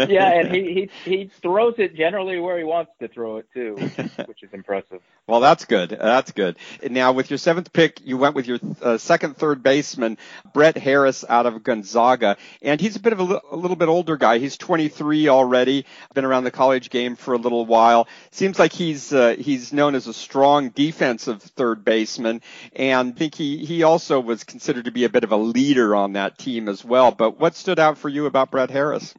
yeah, 0.08 0.40
and 0.40 0.54
he, 0.54 0.88
he 1.04 1.10
he 1.10 1.30
throws 1.42 1.74
it 1.78 1.96
generally 1.96 2.38
where 2.38 2.56
he 2.56 2.64
wants 2.64 2.92
to 3.00 3.08
throw 3.08 3.38
it 3.38 3.46
too, 3.52 3.74
which 3.74 3.98
is, 3.98 4.10
which 4.26 4.42
is 4.44 4.50
impressive. 4.52 5.02
Well, 5.26 5.40
that's 5.40 5.64
good. 5.64 5.90
That's 5.90 6.30
good. 6.30 6.56
Now, 6.88 7.10
with 7.12 7.28
your 7.28 7.38
seventh 7.38 7.72
pick, 7.72 8.00
you 8.06 8.16
went 8.16 8.36
with 8.36 8.46
your 8.46 8.60
uh, 8.80 8.96
second 8.98 9.36
third 9.36 9.62
baseman, 9.62 10.16
Brett 10.54 10.76
Harris 10.76 11.24
out 11.28 11.46
of 11.46 11.64
Gonzaga, 11.64 12.36
and 12.62 12.80
he's 12.80 12.94
a 12.94 13.00
bit 13.00 13.12
of 13.12 13.18
a, 13.18 13.24
li- 13.24 13.40
a 13.50 13.56
little 13.56 13.76
bit 13.76 13.88
older 13.88 14.16
guy. 14.16 14.38
He's 14.38 14.56
23 14.56 15.28
already, 15.28 15.84
been 16.14 16.24
around 16.24 16.44
the 16.44 16.52
college 16.52 16.88
game 16.88 17.16
for 17.16 17.34
a 17.34 17.38
little 17.38 17.66
while. 17.66 18.06
Seems 18.30 18.58
like 18.58 18.72
he's 18.72 19.12
uh, 19.12 19.34
he's 19.36 19.72
known 19.72 19.96
as 19.96 20.06
a 20.06 20.14
strong 20.14 20.45
defensive 20.74 21.42
third 21.42 21.84
baseman, 21.84 22.42
and 22.74 23.12
I 23.14 23.18
think 23.18 23.34
he 23.34 23.64
he 23.64 23.82
also 23.82 24.20
was 24.20 24.44
considered 24.44 24.86
to 24.86 24.90
be 24.90 25.04
a 25.04 25.08
bit 25.08 25.24
of 25.24 25.32
a 25.32 25.36
leader 25.36 25.94
on 25.94 26.14
that 26.14 26.38
team 26.38 26.68
as 26.68 26.84
well. 26.84 27.12
But 27.12 27.38
what 27.38 27.54
stood 27.54 27.78
out 27.78 27.98
for 27.98 28.08
you 28.08 28.26
about 28.26 28.50
Brett 28.50 28.70
Harris? 28.70 29.14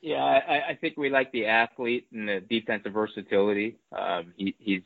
Yeah, 0.00 0.22
I, 0.24 0.70
I 0.70 0.78
think 0.80 0.96
we 0.96 1.10
like 1.10 1.32
the 1.32 1.46
athlete 1.46 2.06
and 2.12 2.28
the 2.28 2.40
defensive 2.40 2.92
versatility. 2.92 3.78
Um, 3.96 4.32
he, 4.36 4.54
he's 4.58 4.82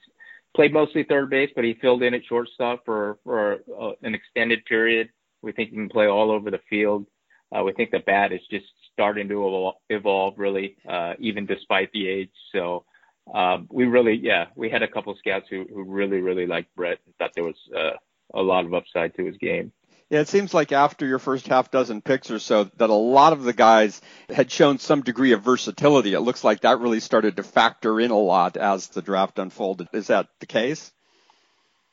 played 0.54 0.72
mostly 0.72 1.04
third 1.04 1.28
base, 1.30 1.50
but 1.54 1.64
he 1.64 1.74
filled 1.74 2.02
in 2.02 2.14
at 2.14 2.24
shortstop 2.24 2.84
for 2.84 3.18
for 3.24 3.60
uh, 3.78 3.92
an 4.02 4.14
extended 4.14 4.64
period. 4.64 5.10
We 5.42 5.52
think 5.52 5.70
he 5.70 5.76
can 5.76 5.88
play 5.88 6.06
all 6.06 6.30
over 6.30 6.50
the 6.50 6.60
field. 6.70 7.06
Uh, 7.54 7.62
we 7.62 7.72
think 7.72 7.90
the 7.90 7.98
bat 7.98 8.32
is 8.32 8.40
just 8.50 8.64
starting 8.92 9.28
to 9.28 9.72
evolve, 9.90 10.34
really, 10.38 10.76
uh, 10.88 11.14
even 11.18 11.44
despite 11.44 11.92
the 11.92 12.08
age. 12.08 12.30
So 12.52 12.84
um, 13.32 13.68
we 13.70 13.84
really, 13.84 14.14
yeah, 14.14 14.46
we 14.56 14.68
had 14.68 14.82
a 14.82 14.88
couple 14.88 15.14
scouts 15.16 15.46
who, 15.48 15.66
who 15.72 15.84
really, 15.84 16.20
really 16.20 16.46
liked 16.46 16.74
Brett 16.74 16.98
and 17.06 17.14
thought 17.16 17.32
there 17.34 17.44
was 17.44 17.56
uh, 17.76 17.92
a 18.34 18.42
lot 18.42 18.64
of 18.64 18.74
upside 18.74 19.14
to 19.16 19.24
his 19.24 19.36
game. 19.36 19.72
Yeah, 20.10 20.20
it 20.20 20.28
seems 20.28 20.52
like 20.52 20.72
after 20.72 21.06
your 21.06 21.18
first 21.18 21.46
half 21.46 21.70
dozen 21.70 22.02
picks 22.02 22.30
or 22.30 22.38
so, 22.38 22.64
that 22.76 22.90
a 22.90 22.94
lot 22.94 23.32
of 23.32 23.44
the 23.44 23.54
guys 23.54 24.02
had 24.28 24.50
shown 24.50 24.78
some 24.78 25.00
degree 25.00 25.32
of 25.32 25.42
versatility. 25.42 26.12
It 26.12 26.20
looks 26.20 26.44
like 26.44 26.60
that 26.60 26.80
really 26.80 27.00
started 27.00 27.36
to 27.36 27.42
factor 27.42 27.98
in 27.98 28.10
a 28.10 28.18
lot 28.18 28.58
as 28.58 28.88
the 28.88 29.00
draft 29.00 29.38
unfolded. 29.38 29.88
Is 29.94 30.08
that 30.08 30.28
the 30.40 30.44
case? 30.44 30.92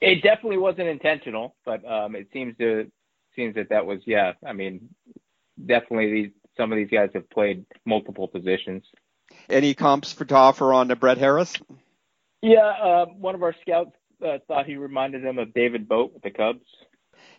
It 0.02 0.22
definitely 0.22 0.58
wasn't 0.58 0.90
intentional, 0.90 1.56
but 1.64 1.90
um, 1.90 2.16
it 2.16 2.28
seems 2.34 2.58
to 2.58 2.92
seems 3.38 3.56
that 3.56 3.70
that 3.70 3.86
was 3.86 4.02
yeah. 4.06 4.34
I 4.46 4.52
mean, 4.52 4.90
definitely 5.66 6.12
these 6.12 6.32
some 6.58 6.74
of 6.74 6.78
these 6.78 6.90
guys 6.90 7.12
have 7.14 7.30
played 7.30 7.66
multiple 7.86 8.28
positions. 8.28 8.84
Any 9.50 9.74
comps 9.74 10.12
for 10.12 10.26
to 10.26 10.36
offer 10.36 10.74
on 10.74 10.90
to 10.90 10.96
Brett 10.96 11.18
Harris? 11.18 11.54
Yeah, 12.42 12.60
uh, 12.60 13.06
one 13.06 13.36
of 13.36 13.44
our 13.44 13.56
scouts 13.62 13.96
uh, 14.26 14.38
thought 14.48 14.66
he 14.66 14.76
reminded 14.76 15.24
him 15.24 15.40
of 15.40 15.54
David 15.54 15.88
Bote 15.88 16.14
with 16.14 16.24
the 16.24 16.32
Cubs. 16.32 16.66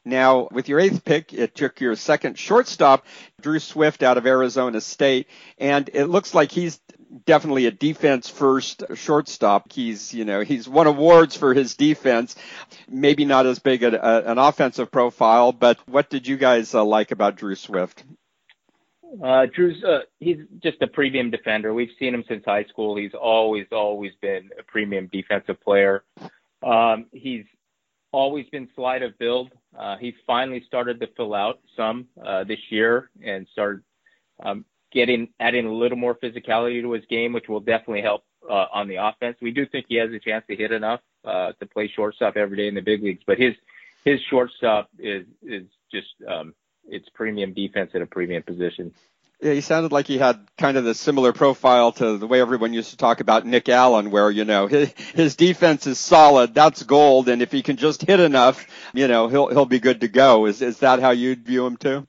Now, 0.05 0.49
with 0.51 0.69
your 0.69 0.81
eighth 0.81 1.05
pick, 1.05 1.33
it 1.35 1.55
took 1.55 1.81
your 1.81 1.95
second 1.95 2.39
shortstop, 2.39 3.05
Drew 3.41 3.59
Swift 3.59 4.03
out 4.03 4.17
of 4.17 4.27
Arizona 4.27 4.81
State, 4.81 5.29
and 5.59 5.91
it 5.93 6.07
looks 6.07 6.35
like 6.35 6.51
he's 6.51 6.81
definitely 7.27 7.67
a 7.67 7.71
defense 7.71 8.29
first 8.29 8.83
shortstop. 8.95 9.73
He's, 9.73 10.15
you 10.15 10.25
know, 10.25 10.41
he's 10.41 10.69
won 10.69 10.87
awards 10.87 11.37
for 11.37 11.53
his 11.53 11.77
defense. 11.77 12.35
Maybe 12.89 13.25
not 13.25 13.47
as 13.47 13.59
big 13.59 13.83
a, 13.83 13.95
a, 13.95 14.31
an 14.31 14.39
offensive 14.39 14.91
profile, 14.91 15.53
but 15.53 15.79
what 15.87 16.09
did 16.09 16.27
you 16.27 16.37
guys 16.37 16.75
uh, 16.75 16.85
like 16.85 17.11
about 17.11 17.37
Drew 17.37 17.55
Swift? 17.55 18.05
Uh, 19.23 19.47
Drew's, 19.55 19.83
uh, 19.83 20.01
he's 20.21 20.39
just 20.63 20.81
a 20.83 20.87
premium 20.87 21.31
defender. 21.31 21.75
We've 21.75 21.91
seen 21.99 22.15
him 22.15 22.25
since 22.29 22.45
high 22.45 22.65
school. 22.65 22.97
He's 22.97 23.15
always, 23.15 23.67
always 23.73 24.13
been 24.21 24.51
a 24.59 24.63
premium 24.63 25.09
defensive 25.13 25.61
player. 25.61 26.05
Um, 26.63 27.07
he's 27.13 27.45
always 28.13 28.47
been 28.51 28.69
slight 28.75 29.03
of 29.03 29.19
build. 29.19 29.51
Uh, 29.77 29.97
he 29.97 30.15
finally 30.27 30.63
started 30.67 31.01
to 31.01 31.09
fill 31.17 31.35
out 31.35 31.61
some 31.77 32.07
uh, 32.25 32.45
this 32.45 32.59
year 32.71 33.11
and 33.25 33.47
started 33.53 33.83
um, 34.43 34.65
getting 34.93 35.29
adding 35.39 35.67
a 35.67 35.73
little 35.73 35.99
more 35.99 36.15
physicality 36.15 36.83
to 36.83 36.93
his 36.93 37.05
game, 37.07 37.33
which 37.33 37.49
will 37.49 37.61
definitely 37.61 38.03
help 38.03 38.25
uh, 38.49 38.67
on 38.73 38.89
the 38.89 38.97
offense. 38.97 39.37
We 39.41 39.51
do 39.51 39.67
think 39.67 39.87
he 39.89 39.97
has 39.97 40.11
a 40.11 40.19
chance 40.19 40.45
to 40.49 40.57
hit 40.57 40.73
enough 40.73 41.01
uh, 41.25 41.53
to 41.53 41.67
play 41.67 41.89
shortstop 41.95 42.37
every 42.37 42.57
day 42.57 42.69
in 42.69 42.75
the 42.75 42.81
big 42.81 43.03
leagues, 43.03 43.23
but 43.27 43.39
his 43.39 43.55
his 44.05 44.21
shortstop 44.29 44.89
is 44.99 45.27
is 45.43 45.67
just 45.93 46.09
um, 46.29 46.55
it's 46.91 47.09
premium 47.11 47.55
defense 47.55 47.93
at 47.95 48.03
a 48.03 48.07
premium 48.07 48.43
position. 48.43 48.93
Yeah, 49.43 49.55
he 49.55 49.63
sounded 49.63 49.91
like 49.91 50.07
he 50.07 50.19
had 50.19 50.47
kind 50.59 50.77
of 50.77 50.85
the 50.85 50.95
similar 50.95 51.33
profile 51.33 51.93
to 51.93 52.19
the 52.19 52.27
way 52.27 52.43
everyone 52.43 52.75
used 52.75 52.91
to 52.91 52.99
talk 52.99 53.21
about 53.21 53.47
Nick 53.47 53.71
Allen, 53.71 54.11
where 54.11 54.31
you 54.31 54.45
know 54.45 54.67
his 54.67 54.93
his 55.15 55.37
defense 55.37 55.87
is 55.87 55.99
solid, 55.99 56.55
that's 56.55 56.83
gold, 56.83 57.29
and 57.31 57.41
if 57.41 57.51
he 57.51 57.63
can 57.63 57.77
just 57.77 58.03
hit 58.03 58.21
enough, 58.21 58.67
you 58.93 59.09
know 59.09 59.29
he'll 59.29 59.49
he'll 59.49 59.67
be 59.67 59.81
good 59.81 60.03
to 60.03 60.09
go. 60.09 60.47
Is 60.47 60.61
is 60.61 60.79
that 60.81 61.01
how 61.01 61.11
you'd 61.11 61.47
view 61.47 61.65
him 61.65 61.79
too? 61.79 62.07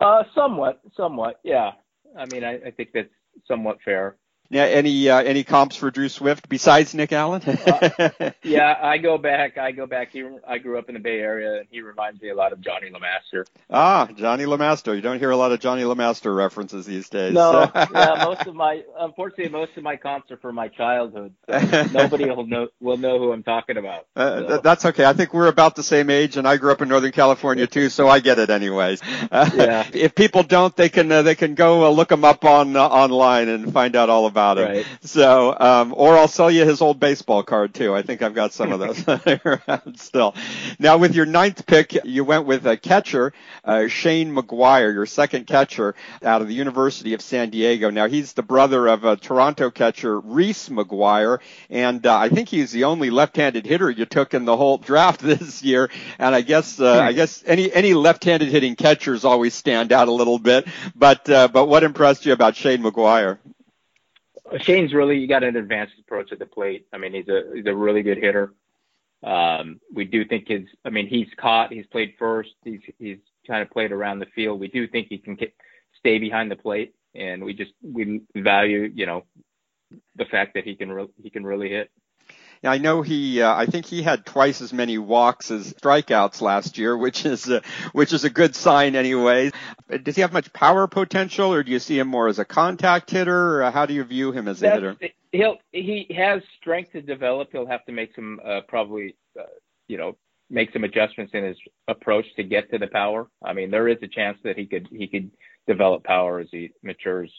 Uh, 0.00 0.24
somewhat, 0.34 0.80
somewhat, 0.96 1.40
yeah. 1.42 1.72
I 2.16 2.26
mean, 2.26 2.44
I, 2.44 2.60
I 2.66 2.70
think 2.70 2.90
that's 2.92 3.08
somewhat 3.48 3.78
fair. 3.84 4.16
Yeah, 4.50 4.64
any 4.64 5.08
uh, 5.08 5.22
any 5.22 5.42
comps 5.42 5.74
for 5.74 5.90
Drew 5.90 6.08
Swift 6.08 6.48
besides 6.48 6.94
Nick 6.94 7.12
Allen? 7.12 7.42
uh, 7.42 8.30
yeah, 8.42 8.78
I 8.80 8.98
go 8.98 9.16
back. 9.16 9.56
I 9.56 9.72
go 9.72 9.86
back. 9.86 10.12
He, 10.12 10.22
I 10.46 10.58
grew 10.58 10.78
up 10.78 10.88
in 10.88 10.94
the 10.94 11.00
Bay 11.00 11.18
Area, 11.18 11.60
and 11.60 11.66
he 11.70 11.80
reminds 11.80 12.20
me 12.20 12.28
a 12.28 12.34
lot 12.34 12.52
of 12.52 12.60
Johnny 12.60 12.90
LeMaster. 12.90 13.46
Ah, 13.70 14.06
Johnny 14.14 14.44
LeMaster. 14.44 14.94
You 14.94 15.00
don't 15.00 15.18
hear 15.18 15.30
a 15.30 15.36
lot 15.36 15.52
of 15.52 15.60
Johnny 15.60 15.82
LeMaster 15.82 16.34
references 16.36 16.84
these 16.84 17.08
days. 17.08 17.32
No, 17.32 17.70
yeah, 17.74 18.22
most 18.24 18.46
of 18.46 18.54
my 18.54 18.82
unfortunately 18.98 19.48
most 19.48 19.76
of 19.78 19.82
my 19.82 19.96
comps 19.96 20.30
are 20.30 20.36
from 20.36 20.56
my 20.56 20.68
childhood. 20.68 21.32
So 21.48 21.84
nobody 21.92 22.26
will 22.26 22.46
know 22.46 22.68
will 22.80 22.98
know 22.98 23.18
who 23.18 23.32
I'm 23.32 23.44
talking 23.44 23.78
about. 23.78 24.06
Uh, 24.14 24.40
so. 24.46 24.58
That's 24.58 24.84
okay. 24.84 25.06
I 25.06 25.14
think 25.14 25.32
we're 25.32 25.48
about 25.48 25.74
the 25.74 25.82
same 25.82 26.10
age, 26.10 26.36
and 26.36 26.46
I 26.46 26.58
grew 26.58 26.70
up 26.70 26.82
in 26.82 26.88
Northern 26.88 27.12
California 27.12 27.66
too, 27.66 27.88
so 27.88 28.08
I 28.08 28.20
get 28.20 28.38
it 28.38 28.50
anyways. 28.50 29.00
Uh, 29.32 29.50
yeah. 29.54 29.88
If 29.94 30.14
people 30.14 30.42
don't, 30.42 30.76
they 30.76 30.90
can 30.90 31.10
uh, 31.10 31.22
they 31.22 31.34
can 31.34 31.54
go 31.54 31.84
uh, 31.84 31.88
look 31.88 32.12
him 32.12 32.24
up 32.24 32.44
on 32.44 32.76
online 32.76 33.48
and 33.48 33.72
find 33.72 33.96
out 33.96 34.10
all 34.10 34.26
about 34.26 34.33
about 34.34 34.58
him. 34.58 34.68
Right. 34.68 34.86
So, 35.02 35.56
um, 35.56 35.94
or 35.96 36.18
I'll 36.18 36.26
sell 36.26 36.50
you 36.50 36.66
his 36.66 36.80
old 36.80 36.98
baseball 36.98 37.44
card 37.44 37.72
too. 37.72 37.94
I 37.94 38.02
think 38.02 38.20
I've 38.20 38.34
got 38.34 38.52
some 38.52 38.72
of 38.72 38.80
those 38.80 39.04
around 39.44 40.00
still. 40.00 40.34
Now, 40.80 40.98
with 40.98 41.14
your 41.14 41.24
ninth 41.24 41.66
pick, 41.66 41.96
you 42.04 42.24
went 42.24 42.44
with 42.44 42.66
a 42.66 42.76
catcher, 42.76 43.32
uh, 43.64 43.86
Shane 43.86 44.34
McGuire, 44.34 44.92
your 44.92 45.06
second 45.06 45.46
catcher 45.46 45.94
out 46.24 46.42
of 46.42 46.48
the 46.48 46.54
University 46.54 47.14
of 47.14 47.22
San 47.22 47.50
Diego. 47.50 47.90
Now, 47.90 48.08
he's 48.08 48.32
the 48.32 48.42
brother 48.42 48.88
of 48.88 49.04
a 49.04 49.16
Toronto 49.16 49.70
catcher, 49.70 50.18
Reese 50.18 50.68
McGuire, 50.68 51.38
and 51.70 52.04
uh, 52.04 52.18
I 52.18 52.28
think 52.28 52.48
he's 52.48 52.72
the 52.72 52.84
only 52.84 53.10
left-handed 53.10 53.64
hitter 53.64 53.88
you 53.88 54.04
took 54.04 54.34
in 54.34 54.46
the 54.46 54.56
whole 54.56 54.78
draft 54.78 55.20
this 55.22 55.62
year. 55.62 55.90
And 56.18 56.34
I 56.34 56.40
guess, 56.40 56.80
uh, 56.80 56.98
I 56.98 57.12
guess 57.12 57.44
any 57.46 57.72
any 57.72 57.94
left-handed 57.94 58.48
hitting 58.48 58.74
catchers 58.74 59.24
always 59.24 59.54
stand 59.54 59.92
out 59.92 60.08
a 60.08 60.12
little 60.12 60.40
bit. 60.40 60.66
But 60.96 61.30
uh, 61.30 61.46
but 61.48 61.66
what 61.66 61.84
impressed 61.84 62.26
you 62.26 62.32
about 62.32 62.56
Shane 62.56 62.82
McGuire? 62.82 63.38
Shane's 64.60 64.92
really 64.92 65.26
got 65.26 65.42
an 65.42 65.56
advanced 65.56 65.94
approach 65.98 66.32
at 66.32 66.38
the 66.38 66.46
plate. 66.46 66.86
I 66.92 66.98
mean, 66.98 67.12
he's 67.12 67.28
a 67.28 67.42
he's 67.54 67.66
a 67.66 67.74
really 67.74 68.02
good 68.02 68.18
hitter. 68.18 68.54
Um, 69.22 69.80
we 69.92 70.04
do 70.04 70.24
think 70.24 70.48
his. 70.48 70.62
I 70.84 70.90
mean, 70.90 71.06
he's 71.06 71.28
caught. 71.36 71.72
He's 71.72 71.86
played 71.86 72.14
first. 72.18 72.50
He's 72.62 72.80
he's 72.98 73.18
kind 73.46 73.62
of 73.62 73.70
played 73.70 73.92
around 73.92 74.18
the 74.18 74.26
field. 74.34 74.60
We 74.60 74.68
do 74.68 74.86
think 74.86 75.08
he 75.08 75.18
can 75.18 75.34
get, 75.34 75.54
stay 75.98 76.18
behind 76.18 76.50
the 76.50 76.56
plate, 76.56 76.94
and 77.14 77.44
we 77.44 77.54
just 77.54 77.72
we 77.82 78.20
value 78.36 78.90
you 78.94 79.06
know 79.06 79.24
the 80.16 80.26
fact 80.26 80.54
that 80.54 80.64
he 80.64 80.74
can 80.74 80.92
re- 80.92 81.08
he 81.22 81.30
can 81.30 81.44
really 81.44 81.70
hit. 81.70 81.90
I 82.64 82.78
know 82.78 83.02
he, 83.02 83.42
uh, 83.42 83.54
I 83.54 83.66
think 83.66 83.86
he 83.86 84.02
had 84.02 84.24
twice 84.24 84.60
as 84.60 84.72
many 84.72 84.98
walks 84.98 85.50
as 85.50 85.72
strikeouts 85.74 86.40
last 86.40 86.78
year, 86.78 86.96
which 87.04 87.24
is, 87.24 87.48
a, 87.48 87.62
which 87.92 88.12
is 88.12 88.24
a 88.24 88.30
good 88.30 88.54
sign 88.54 88.96
anyway. 88.96 89.50
Does 90.02 90.14
he 90.14 90.22
have 90.22 90.32
much 90.32 90.52
power 90.52 90.86
potential 90.86 91.52
or 91.52 91.62
do 91.62 91.70
you 91.70 91.78
see 91.78 91.98
him 91.98 92.08
more 92.08 92.28
as 92.28 92.38
a 92.38 92.44
contact 92.44 93.10
hitter 93.10 93.62
or 93.62 93.70
how 93.70 93.86
do 93.86 93.94
you 93.94 94.04
view 94.04 94.32
him 94.32 94.48
as 94.48 94.58
a 94.58 94.62
That's, 94.62 94.74
hitter? 94.74 94.96
He'll, 95.32 95.56
he 95.72 96.06
has 96.16 96.42
strength 96.60 96.92
to 96.92 97.02
develop. 97.02 97.48
He'll 97.52 97.66
have 97.66 97.84
to 97.86 97.92
make 97.92 98.14
some, 98.14 98.40
uh, 98.44 98.60
probably, 98.68 99.16
uh, 99.38 99.44
you 99.88 99.98
know, 99.98 100.16
make 100.50 100.72
some 100.72 100.84
adjustments 100.84 101.32
in 101.34 101.44
his 101.44 101.56
approach 101.88 102.26
to 102.36 102.44
get 102.44 102.70
to 102.70 102.78
the 102.78 102.86
power. 102.86 103.28
I 103.44 103.52
mean, 103.52 103.70
there 103.70 103.88
is 103.88 103.98
a 104.02 104.08
chance 104.08 104.38
that 104.44 104.56
he 104.56 104.66
could, 104.66 104.88
he 104.90 105.08
could 105.08 105.30
develop 105.66 106.04
power 106.04 106.38
as 106.38 106.48
he 106.50 106.70
matures. 106.82 107.32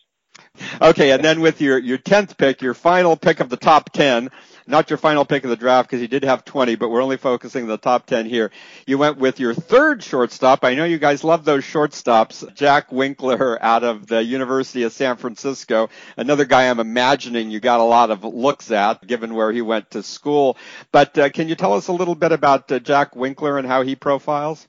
Okay, 0.82 1.12
and 1.12 1.24
then 1.24 1.42
with 1.42 1.62
your 1.62 1.78
your 1.78 1.98
tenth 1.98 2.38
pick, 2.38 2.62
your 2.62 2.74
final 2.74 3.16
pick 3.16 3.40
of 3.40 3.50
the 3.50 3.58
top 3.58 3.92
ten, 3.92 4.30
not 4.68 4.90
your 4.90 4.98
final 4.98 5.26
pick 5.26 5.44
of 5.44 5.50
the 5.50 5.56
draft 5.56 5.90
because 5.90 6.02
you 6.02 6.08
did 6.08 6.24
have 6.24 6.44
20, 6.44 6.76
but 6.76 6.90
we're 6.90 7.02
only 7.02 7.18
focusing 7.18 7.68
the 7.68 7.78
top 7.78 8.06
10 8.08 8.26
here. 8.26 8.52
You 8.88 8.98
went 8.98 9.18
with 9.18 9.40
your 9.40 9.54
third 9.54 10.04
shortstop. 10.04 10.64
I 10.64 10.74
know 10.76 10.86
you 10.86 10.98
guys 10.98 11.24
love 11.24 11.46
those 11.46 11.64
shortstops. 11.64 12.54
Jack 12.56 12.92
Winkler 12.92 13.62
out 13.64 13.84
of 13.84 14.08
the 14.08 14.24
University 14.24 14.84
of 14.84 14.92
San 14.92 15.18
Francisco. 15.18 15.90
Another 16.18 16.46
guy 16.46 16.70
I'm 16.70 16.80
imagining 16.80 17.52
you 17.52 17.60
got 17.60 17.80
a 17.80 17.84
lot 17.84 18.10
of 18.10 18.24
looks 18.24 18.72
at 18.72 19.06
given 19.06 19.36
where 19.36 19.52
he 19.52 19.62
went 19.62 19.92
to 19.92 20.02
school. 20.02 20.58
But 20.92 21.18
uh, 21.18 21.30
can 21.30 21.48
you 21.48 21.56
tell 21.56 21.74
us 21.74 21.88
a 21.88 21.94
little 21.94 22.16
bit 22.16 22.32
about 22.32 22.72
uh, 22.72 22.80
Jack 22.80 23.16
Winkler 23.16 23.58
and 23.58 23.68
how 23.68 23.84
he 23.84 23.96
profiles? 23.96 24.68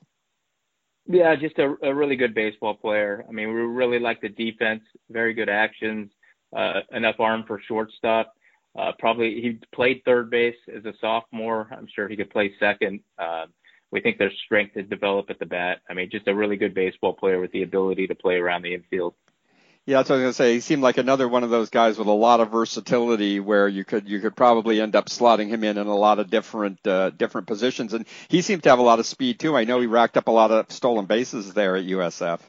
Yeah, 1.09 1.37
just 1.37 1.59
a, 1.59 1.75
a 1.83 1.95
really 1.95 2.16
good 2.16 2.35
baseball 2.35 2.75
player. 2.75 3.25
I 3.29 3.33
mean, 3.33 3.49
we 3.49 3.55
really 3.55 3.99
like 4.01 4.21
the 4.21 4.29
defense, 4.29 4.83
very 5.11 5.35
good 5.35 5.49
actions, 5.49 6.11
uh, 6.57 6.81
enough 6.92 7.21
arm 7.21 7.45
for 7.47 7.61
shortstop. 7.69 8.33
Uh, 8.77 8.92
probably 8.99 9.40
he 9.40 9.59
played 9.75 10.03
third 10.05 10.31
base 10.31 10.57
as 10.75 10.85
a 10.85 10.92
sophomore. 11.01 11.69
I'm 11.71 11.87
sure 11.95 12.09
he 12.09 12.16
could 12.16 12.31
play 12.31 12.53
second. 12.59 13.01
Uh, 13.19 13.47
we 13.90 14.01
think 14.01 14.19
there's 14.19 14.37
strength 14.45 14.75
to 14.75 14.83
develop 14.83 15.31
at 15.31 15.38
the 15.38 15.47
bat. 15.47 15.79
I 15.88 15.95
mean, 15.95 16.11
just 16.11 16.29
a 16.29 16.35
really 16.35 16.57
good 16.57 16.75
baseball 16.75 17.14
player 17.14 17.40
with 17.40 17.53
the 17.53 17.62
ability 17.62 18.09
to 18.09 18.14
play 18.14 18.35
around 18.35 18.62
the 18.62 18.75
infield. 18.75 19.14
Yeah, 19.87 19.99
that's 19.99 20.11
what 20.11 20.16
I 20.16 20.18
was 20.18 20.25
gonna 20.25 20.49
say. 20.49 20.55
He 20.55 20.61
seemed 20.61 20.83
like 20.83 20.99
another 20.99 21.29
one 21.29 21.44
of 21.44 21.51
those 21.51 21.70
guys 21.70 21.96
with 21.96 22.09
a 22.09 22.12
lot 22.12 22.40
of 22.40 22.51
versatility, 22.51 23.38
where 23.38 23.68
you 23.68 23.85
could 23.85 24.09
you 24.09 24.20
could 24.20 24.35
probably 24.35 24.81
end 24.81 24.96
up 24.96 25.07
slotting 25.07 25.46
him 25.49 25.62
in 25.62 25.79
in 25.79 25.87
a 25.87 25.96
lot 25.96 26.18
of 26.18 26.29
different 26.29 26.85
uh, 26.87 27.11
different 27.11 27.46
positions, 27.46 27.94
and 27.94 28.05
he 28.29 28.42
seemed 28.42 28.64
to 28.64 28.68
have 28.68 28.81
a 28.81 28.83
lot 28.83 28.99
of 28.99 29.07
speed 29.07 29.38
too. 29.38 29.57
I 29.57 29.62
know 29.62 29.81
he 29.81 29.87
racked 29.87 30.16
up 30.16 30.27
a 30.27 30.33
lot 30.33 30.51
of 30.51 30.72
stolen 30.72 31.07
bases 31.07 31.55
there 31.55 31.77
at 31.77 31.85
USF. 31.85 32.40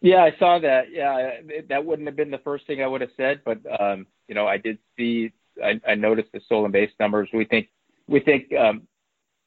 Yeah, 0.00 0.22
I 0.22 0.34
saw 0.38 0.58
that. 0.58 0.90
Yeah, 0.90 1.40
that 1.68 1.84
wouldn't 1.84 2.08
have 2.08 2.16
been 2.16 2.32
the 2.32 2.38
first 2.38 2.66
thing 2.66 2.82
I 2.82 2.86
would 2.88 3.00
have 3.02 3.10
said, 3.16 3.42
but 3.44 3.58
um, 3.80 4.06
you 4.28 4.34
know, 4.34 4.46
I 4.46 4.58
did 4.58 4.78
see. 4.96 5.32
I, 5.62 5.80
I 5.86 5.94
noticed 5.94 6.32
the 6.32 6.40
stolen 6.40 6.72
base 6.72 6.90
numbers. 6.98 7.28
We 7.32 7.44
think 7.44 7.68
we 8.08 8.20
think 8.20 8.52
um, 8.52 8.82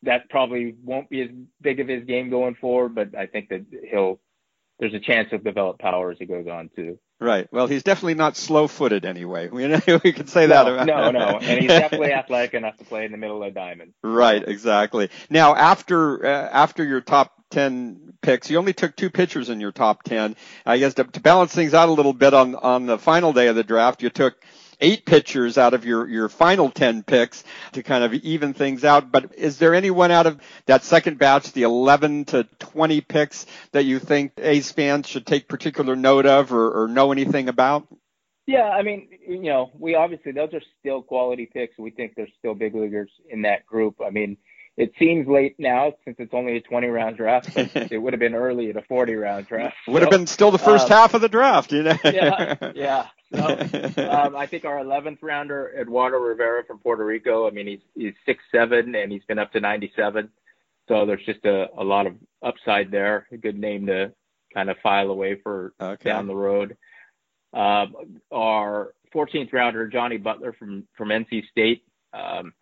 that 0.03 0.29
probably 0.29 0.75
won't 0.83 1.09
be 1.09 1.21
as 1.21 1.29
big 1.61 1.81
of 1.81 1.87
his 1.89 2.05
game 2.05 2.29
going 2.29 2.55
forward, 2.55 2.95
but 2.95 3.15
I 3.15 3.27
think 3.27 3.49
that 3.49 3.65
he'll. 3.91 4.19
There's 4.79 4.93
a 4.93 4.99
chance 4.99 5.29
he'll 5.29 5.39
develop 5.39 5.79
power 5.79 6.11
as 6.11 6.17
he 6.17 6.25
goes 6.25 6.47
on 6.47 6.69
too. 6.75 6.99
Right. 7.19 7.49
Well, 7.51 7.67
he's 7.67 7.83
definitely 7.83 8.13
not 8.13 8.37
slow-footed 8.37 9.03
anyway. 9.03 9.49
We, 9.51 9.67
we 10.03 10.13
can 10.13 10.27
say 10.27 10.47
no, 10.47 10.47
that 10.47 10.67
about 10.67 10.87
No, 10.87 11.11
no, 11.11 11.37
and 11.39 11.59
he's 11.59 11.67
definitely 11.67 12.13
athletic 12.13 12.53
enough 12.53 12.77
to 12.77 12.85
play 12.85 13.03
in 13.03 13.11
the 13.11 13.17
middle 13.17 13.43
of 13.43 13.53
diamond. 13.53 13.93
Right. 14.01 14.41
Exactly. 14.47 15.09
Now, 15.29 15.53
after 15.55 16.25
uh, 16.25 16.49
after 16.49 16.83
your 16.83 17.01
top 17.01 17.33
10 17.51 18.13
picks. 18.21 18.49
You 18.49 18.57
only 18.57 18.73
took 18.73 18.95
two 18.95 19.09
pitchers 19.09 19.49
in 19.49 19.59
your 19.59 19.71
top 19.71 20.03
10. 20.03 20.35
I 20.65 20.77
guess 20.77 20.93
to, 20.95 21.03
to, 21.05 21.19
balance 21.19 21.53
things 21.53 21.73
out 21.73 21.89
a 21.89 21.93
little 21.93 22.13
bit 22.13 22.33
on, 22.33 22.55
on 22.55 22.85
the 22.85 22.97
final 22.97 23.33
day 23.33 23.47
of 23.47 23.55
the 23.55 23.63
draft, 23.63 24.03
you 24.03 24.09
took 24.09 24.35
eight 24.79 25.05
pitchers 25.05 25.57
out 25.57 25.73
of 25.73 25.85
your, 25.85 26.07
your 26.07 26.29
final 26.29 26.69
10 26.69 27.03
picks 27.03 27.43
to 27.73 27.83
kind 27.83 28.03
of 28.03 28.13
even 28.13 28.53
things 28.53 28.83
out. 28.83 29.11
But 29.11 29.35
is 29.35 29.57
there 29.57 29.75
anyone 29.75 30.11
out 30.11 30.27
of 30.27 30.39
that 30.65 30.83
second 30.83 31.17
batch, 31.17 31.51
the 31.51 31.63
11 31.63 32.25
to 32.25 32.43
20 32.59 33.01
picks 33.01 33.45
that 33.71 33.85
you 33.85 33.99
think 33.99 34.33
A's 34.37 34.71
fans 34.71 35.07
should 35.07 35.25
take 35.25 35.47
particular 35.47 35.95
note 35.95 36.25
of 36.25 36.53
or, 36.53 36.83
or 36.83 36.87
know 36.87 37.11
anything 37.11 37.49
about? 37.49 37.87
Yeah, 38.47 38.69
I 38.69 38.81
mean, 38.81 39.09
you 39.27 39.43
know, 39.43 39.69
we 39.77 39.93
obviously 39.93 40.31
those 40.31 40.53
are 40.53 40.61
still 40.79 41.03
quality 41.03 41.45
picks. 41.45 41.77
We 41.77 41.91
think 41.91 42.15
there's 42.15 42.31
still 42.39 42.55
big 42.55 42.73
leaguers 42.73 43.11
in 43.29 43.43
that 43.43 43.63
group. 43.67 43.97
I 44.03 44.09
mean, 44.09 44.37
it 44.75 44.93
seems 44.97 45.27
late 45.27 45.55
now 45.59 45.93
since 46.03 46.15
it's 46.19 46.33
only 46.33 46.57
a 46.57 46.61
20 46.61 46.87
round 46.87 47.17
draft. 47.17 47.51
it 47.55 48.01
would 48.01 48.13
have 48.13 48.19
been 48.19 48.33
early 48.33 48.71
at 48.71 48.75
a 48.75 48.81
40 48.81 49.13
round 49.13 49.47
draft. 49.47 49.75
Would 49.87 50.01
have 50.01 50.09
been 50.09 50.25
still 50.25 50.49
the 50.49 50.57
first 50.57 50.85
um, 50.85 50.97
half 50.97 51.13
of 51.13 51.21
the 51.21 51.29
draft, 51.29 51.71
you 51.71 51.83
know. 51.83 51.97
yeah, 52.03 52.55
yeah. 52.75 53.07
So, 53.35 53.43
um, 54.09 54.35
I 54.35 54.47
think 54.47 54.65
our 54.65 54.77
11th 54.77 55.19
rounder, 55.21 55.73
Eduardo 55.79 56.17
Rivera 56.17 56.63
from 56.65 56.79
Puerto 56.79 57.05
Rico. 57.05 57.47
I 57.47 57.51
mean, 57.51 57.67
he's 57.67 57.81
he's 57.95 58.13
six 58.25 58.43
seven 58.51 58.95
and 58.95 59.11
he's 59.11 59.23
been 59.27 59.39
up 59.39 59.51
to 59.53 59.59
97. 59.59 60.29
So 60.87 61.05
there's 61.05 61.25
just 61.25 61.45
a, 61.45 61.67
a 61.77 61.83
lot 61.83 62.07
of 62.07 62.15
upside 62.43 62.91
there. 62.91 63.27
A 63.31 63.37
good 63.37 63.57
name 63.57 63.85
to 63.87 64.11
kind 64.53 64.69
of 64.69 64.77
file 64.81 65.09
away 65.09 65.39
for 65.41 65.73
okay. 65.79 66.09
down 66.09 66.27
the 66.27 66.35
road. 66.35 66.75
Um, 67.53 68.19
our 68.31 68.93
14th 69.13 69.53
rounder, 69.53 69.87
Johnny 69.87 70.17
Butler 70.17 70.53
from 70.53 70.87
from 70.97 71.09
NC 71.09 71.47
State. 71.49 71.83
Um, 72.13 72.53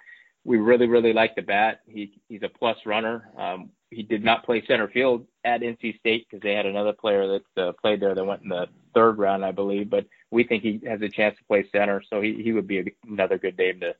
we 0.43 0.57
really, 0.57 0.87
really 0.87 1.13
like 1.13 1.35
the 1.35 1.41
bat. 1.41 1.81
He 1.87 2.19
he's 2.27 2.43
a 2.43 2.49
plus 2.49 2.77
runner. 2.85 3.29
Um, 3.37 3.71
he 3.89 4.03
did 4.03 4.23
not 4.23 4.45
play 4.45 4.63
center 4.67 4.87
field 4.89 5.25
at 5.45 5.61
NC 5.61 5.99
State 5.99 6.27
because 6.29 6.41
they 6.41 6.53
had 6.53 6.65
another 6.65 6.93
player 6.93 7.39
that 7.55 7.61
uh, 7.61 7.71
played 7.81 8.01
there 8.01 8.15
that 8.15 8.25
went 8.25 8.43
in 8.43 8.49
the 8.49 8.67
third 8.93 9.17
round, 9.17 9.45
I 9.45 9.51
believe. 9.51 9.89
But 9.89 10.05
we 10.31 10.43
think 10.43 10.63
he 10.63 10.81
has 10.87 11.01
a 11.01 11.09
chance 11.09 11.37
to 11.37 11.43
play 11.45 11.65
center, 11.71 12.01
so 12.09 12.21
he 12.21 12.41
he 12.41 12.51
would 12.51 12.67
be 12.67 12.93
another 13.07 13.37
good 13.37 13.57
name 13.57 13.79
to 13.81 13.95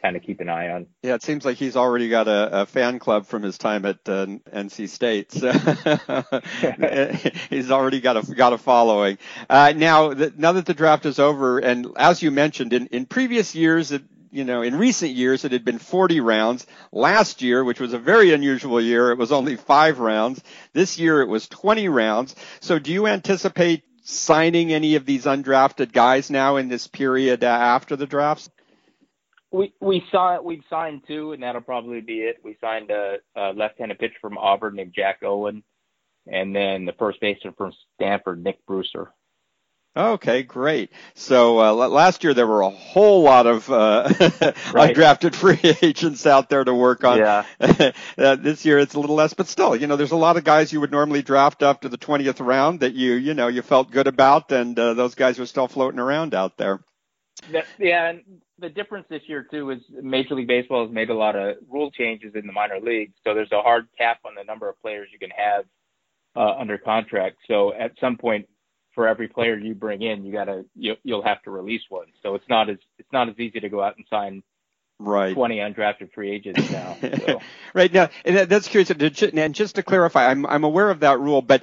kind 0.00 0.16
of 0.16 0.22
keep 0.22 0.40
an 0.40 0.48
eye 0.48 0.70
on. 0.70 0.86
Yeah, 1.02 1.14
it 1.14 1.22
seems 1.22 1.44
like 1.44 1.56
he's 1.56 1.76
already 1.76 2.08
got 2.08 2.28
a, 2.28 2.62
a 2.62 2.66
fan 2.66 2.98
club 2.98 3.26
from 3.26 3.42
his 3.42 3.58
time 3.58 3.84
at 3.84 3.96
uh, 4.08 4.26
NC 4.26 4.88
State. 4.88 5.32
So 5.32 5.52
he's 7.50 7.70
already 7.70 8.00
got 8.00 8.16
a 8.16 8.34
got 8.34 8.52
a 8.52 8.58
following. 8.58 9.18
Uh, 9.48 9.72
now, 9.76 10.14
the, 10.14 10.32
now 10.36 10.52
that 10.52 10.66
the 10.66 10.74
draft 10.74 11.06
is 11.06 11.18
over, 11.18 11.58
and 11.58 11.88
as 11.96 12.22
you 12.22 12.30
mentioned, 12.30 12.72
in, 12.72 12.86
in 12.88 13.06
previous 13.06 13.54
years, 13.54 13.92
it, 13.92 14.02
you 14.30 14.44
know, 14.44 14.62
in 14.62 14.76
recent 14.76 15.12
years, 15.12 15.44
it 15.44 15.52
had 15.52 15.64
been 15.64 15.78
40 15.78 16.20
rounds. 16.20 16.66
Last 16.92 17.42
year, 17.42 17.64
which 17.64 17.80
was 17.80 17.92
a 17.92 17.98
very 17.98 18.32
unusual 18.32 18.80
year, 18.80 19.10
it 19.10 19.18
was 19.18 19.32
only 19.32 19.56
five 19.56 19.98
rounds. 19.98 20.42
This 20.72 20.98
year, 20.98 21.20
it 21.20 21.28
was 21.28 21.48
20 21.48 21.88
rounds. 21.88 22.36
So, 22.60 22.78
do 22.78 22.92
you 22.92 23.06
anticipate 23.06 23.82
signing 24.10 24.72
any 24.72 24.94
of 24.96 25.06
these 25.06 25.24
undrafted 25.24 25.92
guys 25.92 26.30
now 26.30 26.56
in 26.56 26.68
this 26.68 26.86
period 26.86 27.44
uh, 27.44 27.46
after 27.46 27.96
the 27.96 28.06
drafts? 28.06 28.50
We 29.52 29.72
we 29.80 30.04
saw 30.12 30.40
we've 30.40 30.62
signed 30.70 31.02
two, 31.08 31.32
and 31.32 31.42
that'll 31.42 31.60
probably 31.60 32.00
be 32.00 32.20
it. 32.20 32.36
We 32.44 32.56
signed 32.60 32.90
a, 32.90 33.16
a 33.34 33.52
left-handed 33.52 33.98
pitcher 33.98 34.18
from 34.20 34.38
Auburn 34.38 34.76
named 34.76 34.92
Jack 34.94 35.22
Owen, 35.24 35.64
and 36.30 36.54
then 36.54 36.84
the 36.84 36.92
first 36.92 37.20
baseman 37.20 37.54
from 37.54 37.72
Stanford, 37.96 38.44
Nick 38.44 38.64
Brueser. 38.66 39.08
Okay, 39.96 40.44
great. 40.44 40.90
So 41.14 41.58
uh, 41.60 41.72
last 41.72 42.22
year 42.22 42.32
there 42.32 42.46
were 42.46 42.60
a 42.60 42.70
whole 42.70 43.22
lot 43.22 43.48
of 43.48 43.68
uh, 43.68 44.08
right. 44.72 44.94
undrafted 44.94 45.34
free 45.34 45.58
agents 45.82 46.26
out 46.26 46.48
there 46.48 46.62
to 46.62 46.72
work 46.72 47.02
on. 47.02 47.18
Yeah. 47.18 47.44
uh, 48.16 48.36
this 48.36 48.64
year 48.64 48.78
it's 48.78 48.94
a 48.94 49.00
little 49.00 49.16
less, 49.16 49.34
but 49.34 49.48
still, 49.48 49.74
you 49.74 49.88
know, 49.88 49.96
there's 49.96 50.12
a 50.12 50.16
lot 50.16 50.36
of 50.36 50.44
guys 50.44 50.72
you 50.72 50.80
would 50.80 50.92
normally 50.92 51.22
draft 51.22 51.64
after 51.64 51.88
the 51.88 51.98
20th 51.98 52.44
round 52.44 52.80
that 52.80 52.94
you, 52.94 53.14
you 53.14 53.34
know, 53.34 53.48
you 53.48 53.62
felt 53.62 53.90
good 53.90 54.06
about, 54.06 54.52
and 54.52 54.78
uh, 54.78 54.94
those 54.94 55.16
guys 55.16 55.40
are 55.40 55.46
still 55.46 55.66
floating 55.66 55.98
around 55.98 56.34
out 56.34 56.56
there. 56.56 56.78
That, 57.50 57.64
yeah, 57.78 58.10
and 58.10 58.22
the 58.60 58.68
difference 58.68 59.06
this 59.10 59.22
year 59.26 59.44
too 59.50 59.70
is 59.70 59.80
Major 59.90 60.36
League 60.36 60.46
Baseball 60.46 60.86
has 60.86 60.94
made 60.94 61.10
a 61.10 61.14
lot 61.14 61.34
of 61.34 61.56
rule 61.68 61.90
changes 61.90 62.36
in 62.36 62.46
the 62.46 62.52
minor 62.52 62.78
leagues, 62.78 63.14
so 63.24 63.34
there's 63.34 63.50
a 63.50 63.62
hard 63.62 63.88
cap 63.98 64.20
on 64.24 64.36
the 64.36 64.44
number 64.44 64.68
of 64.68 64.80
players 64.80 65.08
you 65.12 65.18
can 65.18 65.30
have 65.30 65.64
uh, 66.36 66.60
under 66.60 66.78
contract. 66.78 67.38
So 67.48 67.72
at 67.72 67.92
some 68.00 68.16
point 68.16 68.46
for 69.00 69.08
every 69.08 69.28
player 69.28 69.56
you 69.56 69.74
bring 69.74 70.02
in, 70.02 70.26
you 70.26 70.30
gotta 70.30 70.66
you, 70.76 70.94
you'll 71.04 71.24
have 71.24 71.42
to 71.44 71.50
release 71.50 71.80
one. 71.88 72.08
So 72.22 72.34
it's 72.34 72.44
not 72.50 72.68
as 72.68 72.76
it's 72.98 73.10
not 73.14 73.30
as 73.30 73.38
easy 73.38 73.58
to 73.60 73.70
go 73.70 73.82
out 73.82 73.96
and 73.96 74.04
sign 74.10 74.42
right 74.98 75.32
20 75.32 75.56
undrafted 75.56 76.12
free 76.12 76.30
agents 76.30 76.70
now. 76.70 76.98
So. 77.00 77.40
right 77.74 77.90
now, 77.90 78.10
and 78.26 78.36
that's 78.46 78.68
curious. 78.68 78.90
And 78.90 79.54
just 79.54 79.76
to 79.76 79.82
clarify, 79.82 80.28
I'm 80.28 80.44
I'm 80.44 80.64
aware 80.64 80.90
of 80.90 81.00
that 81.00 81.18
rule, 81.18 81.40
but 81.40 81.62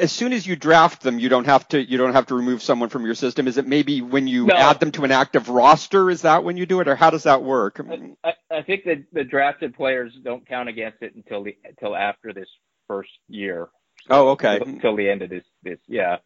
as 0.00 0.10
soon 0.10 0.32
as 0.32 0.44
you 0.48 0.56
draft 0.56 1.02
them, 1.02 1.20
you 1.20 1.28
don't 1.28 1.44
have 1.44 1.68
to 1.68 1.80
you 1.80 1.96
don't 1.96 2.12
have 2.12 2.26
to 2.26 2.34
remove 2.34 2.60
someone 2.60 2.88
from 2.88 3.04
your 3.04 3.14
system. 3.14 3.46
Is 3.46 3.56
it 3.56 3.68
maybe 3.68 4.02
when 4.02 4.26
you 4.26 4.46
no. 4.46 4.56
add 4.56 4.80
them 4.80 4.90
to 4.92 5.04
an 5.04 5.12
active 5.12 5.48
roster? 5.48 6.10
Is 6.10 6.22
that 6.22 6.42
when 6.42 6.56
you 6.56 6.66
do 6.66 6.80
it, 6.80 6.88
or 6.88 6.96
how 6.96 7.10
does 7.10 7.22
that 7.22 7.44
work? 7.44 7.80
I, 8.24 8.32
I 8.50 8.62
think 8.62 8.82
that 8.86 9.04
the 9.12 9.22
drafted 9.22 9.76
players 9.76 10.12
don't 10.24 10.44
count 10.44 10.68
against 10.68 11.02
it 11.02 11.14
until 11.14 11.44
the 11.44 11.56
until 11.64 11.94
after 11.94 12.32
this 12.32 12.48
first 12.88 13.12
year. 13.28 13.68
So, 14.08 14.08
oh, 14.10 14.28
okay. 14.30 14.58
Until 14.60 14.96
the 14.96 15.08
end 15.08 15.22
of 15.22 15.30
this 15.30 15.44
this 15.62 15.78
yeah. 15.86 16.16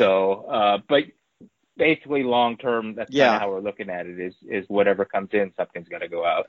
So, 0.00 0.46
uh, 0.46 0.78
but 0.88 1.04
basically, 1.76 2.22
long 2.22 2.56
term, 2.56 2.94
that's 2.94 3.12
yeah. 3.12 3.38
how 3.38 3.50
we're 3.50 3.60
looking 3.60 3.90
at 3.90 4.06
it. 4.06 4.18
Is 4.18 4.34
is 4.48 4.64
whatever 4.68 5.04
comes 5.04 5.28
in, 5.32 5.52
something's 5.58 5.88
going 5.88 6.00
to 6.00 6.08
go 6.08 6.24
out. 6.24 6.48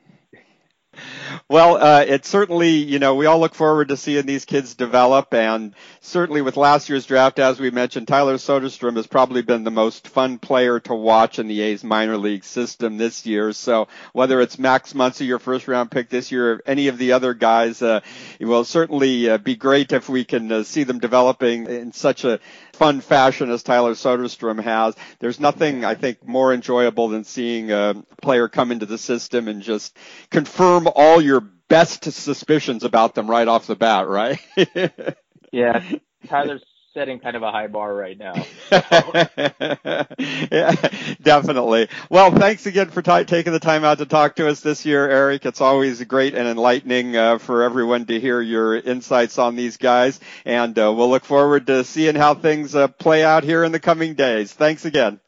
Well, 1.47 1.77
uh, 1.77 2.04
it 2.06 2.25
certainly, 2.25 2.69
you 2.71 2.99
know, 2.99 3.15
we 3.15 3.25
all 3.25 3.39
look 3.39 3.56
forward 3.56 3.89
to 3.89 3.97
seeing 3.97 4.25
these 4.25 4.45
kids 4.45 4.75
develop, 4.75 5.34
and 5.34 5.73
certainly 6.01 6.41
with 6.41 6.58
last 6.58 6.89
year's 6.89 7.06
draft, 7.06 7.39
as 7.39 7.60
we 7.60 7.71
mentioned, 7.71 8.08
Tyler 8.08 8.36
Soderstrom 8.36 8.97
has 8.97 9.08
probably 9.08 9.41
been 9.41 9.63
the 9.63 9.71
most 9.71 10.08
fun 10.08 10.38
player 10.38 10.80
to 10.82 10.93
watch 10.93 11.39
in 11.39 11.47
the 11.47 11.62
A's 11.62 11.84
minor 11.84 12.17
league 12.17 12.43
system 12.43 12.97
this 12.97 13.25
year. 13.25 13.54
So 13.54 13.88
whether 14.13 14.41
it's 14.41 14.60
Max 14.60 14.93
Muncy, 14.93 15.27
your 15.27 15.39
first 15.39 15.67
round 15.67 15.91
pick 15.91 16.10
this 16.10 16.32
year, 16.32 16.54
or 16.54 16.62
any 16.65 16.88
of 16.89 16.97
the 16.97 17.13
other 17.13 17.34
guys, 17.34 17.82
uh, 17.82 18.01
it 18.39 18.45
will 18.45 18.65
certainly 18.65 19.30
uh, 19.30 19.38
be 19.38 19.56
great 19.56 19.93
if 19.93 20.10
we 20.10 20.25
can 20.25 20.51
uh, 20.51 20.63
see 20.63 20.84
them 20.84 20.99
developing 20.99 21.67
in 21.67 21.91
such 21.93 22.25
a 22.25 22.39
fun 22.73 22.99
fashion 22.99 23.51
as 23.51 23.62
Tyler 23.62 23.93
Soderstrom 23.93 24.60
has. 24.63 24.95
There's 25.19 25.39
nothing 25.39 25.86
I 25.86 25.95
think 25.95 26.25
more 26.27 26.54
enjoyable 26.54 27.10
than 27.10 27.23
seeing 27.23 27.71
a 27.71 27.95
player 28.21 28.47
come 28.47 28.71
into 28.71 28.86
the 28.86 28.97
system 28.97 29.47
and 29.47 29.62
just 29.62 29.95
confirm 30.32 30.88
all 30.95 31.21
your 31.21 31.41
best 31.41 32.04
suspicions 32.12 32.84
about 32.84 33.15
them 33.15 33.30
right 33.30 33.47
off 33.47 33.67
the 33.67 33.75
bat, 33.75 34.08
right? 34.08 34.39
yeah, 35.51 35.84
Tyler's 36.27 36.63
setting 36.93 37.19
kind 37.19 37.36
of 37.36 37.43
a 37.43 37.51
high 37.51 37.67
bar 37.67 37.93
right 37.93 38.17
now. 38.17 38.34
yeah, 40.51 40.75
definitely. 41.21 41.88
Well, 42.10 42.32
thanks 42.32 42.65
again 42.65 42.89
for 42.89 43.01
t- 43.01 43.23
taking 43.23 43.54
the 43.54 43.60
time 43.60 43.84
out 43.86 43.99
to 43.99 44.06
talk 44.06 44.36
to 44.36 44.47
us 44.49 44.60
this 44.60 44.86
year, 44.86 45.10
Eric. 45.10 45.45
It's 45.45 45.62
always 45.62 46.04
great 46.04 46.36
and 46.36 46.47
enlightening 46.47 47.15
uh, 47.15 47.38
for 47.38 47.63
everyone 47.63 48.06
to 48.08 48.19
hear 48.19 48.41
your 48.41 48.75
insights 48.75 49.38
on 49.38 49.56
these 49.56 49.77
guys, 49.77 50.19
and 50.45 50.77
uh, 50.77 50.91
we'll 50.93 51.10
look 51.10 51.23
forward 51.25 51.67
to 51.67 51.84
seeing 51.84 52.15
how 52.15 52.36
things 52.36 52.75
uh, 52.75 52.88
play 52.89 53.23
out 53.23 53.43
here 53.43 53.63
in 53.63 53.71
the 53.71 53.80
coming 53.80 54.15
days. 54.15 54.51
Thanks 54.54 54.86
again. 54.86 55.19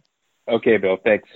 Okay, 0.47 0.77
Bill. 0.77 0.97
Thanks. 1.01 1.29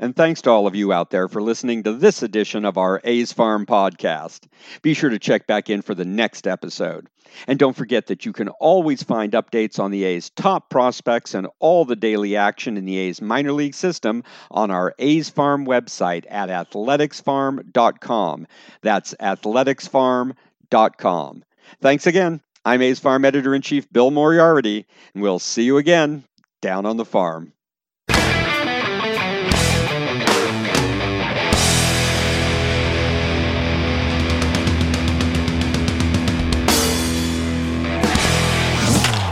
And 0.00 0.16
thanks 0.16 0.42
to 0.42 0.50
all 0.50 0.66
of 0.66 0.74
you 0.74 0.92
out 0.94 1.10
there 1.10 1.28
for 1.28 1.42
listening 1.42 1.82
to 1.82 1.92
this 1.92 2.22
edition 2.22 2.64
of 2.64 2.78
our 2.78 3.02
A's 3.04 3.34
Farm 3.34 3.66
podcast. 3.66 4.46
Be 4.80 4.94
sure 4.94 5.10
to 5.10 5.18
check 5.18 5.46
back 5.46 5.68
in 5.68 5.82
for 5.82 5.94
the 5.94 6.06
next 6.06 6.46
episode. 6.46 7.06
And 7.46 7.58
don't 7.58 7.76
forget 7.76 8.06
that 8.06 8.24
you 8.24 8.32
can 8.32 8.48
always 8.48 9.02
find 9.02 9.32
updates 9.32 9.78
on 9.78 9.90
the 9.90 10.04
A's 10.04 10.30
top 10.30 10.70
prospects 10.70 11.34
and 11.34 11.48
all 11.58 11.84
the 11.84 11.96
daily 11.96 12.34
action 12.34 12.78
in 12.78 12.86
the 12.86 12.96
A's 12.96 13.20
minor 13.20 13.52
league 13.52 13.74
system 13.74 14.24
on 14.50 14.70
our 14.70 14.94
A's 14.98 15.28
Farm 15.28 15.66
website 15.66 16.24
at 16.30 16.48
athleticsfarm.com. 16.48 18.46
That's 18.80 19.14
athleticsfarm.com. 19.20 21.44
Thanks 21.82 22.06
again. 22.06 22.40
I'm 22.64 22.80
A's 22.80 23.00
Farm 23.00 23.26
Editor 23.26 23.54
in 23.54 23.60
Chief 23.60 23.92
Bill 23.92 24.10
Moriarty, 24.10 24.86
and 25.12 25.22
we'll 25.22 25.38
see 25.38 25.64
you 25.64 25.76
again 25.76 26.24
down 26.62 26.86
on 26.86 26.96
the 26.96 27.04
farm. 27.04 27.52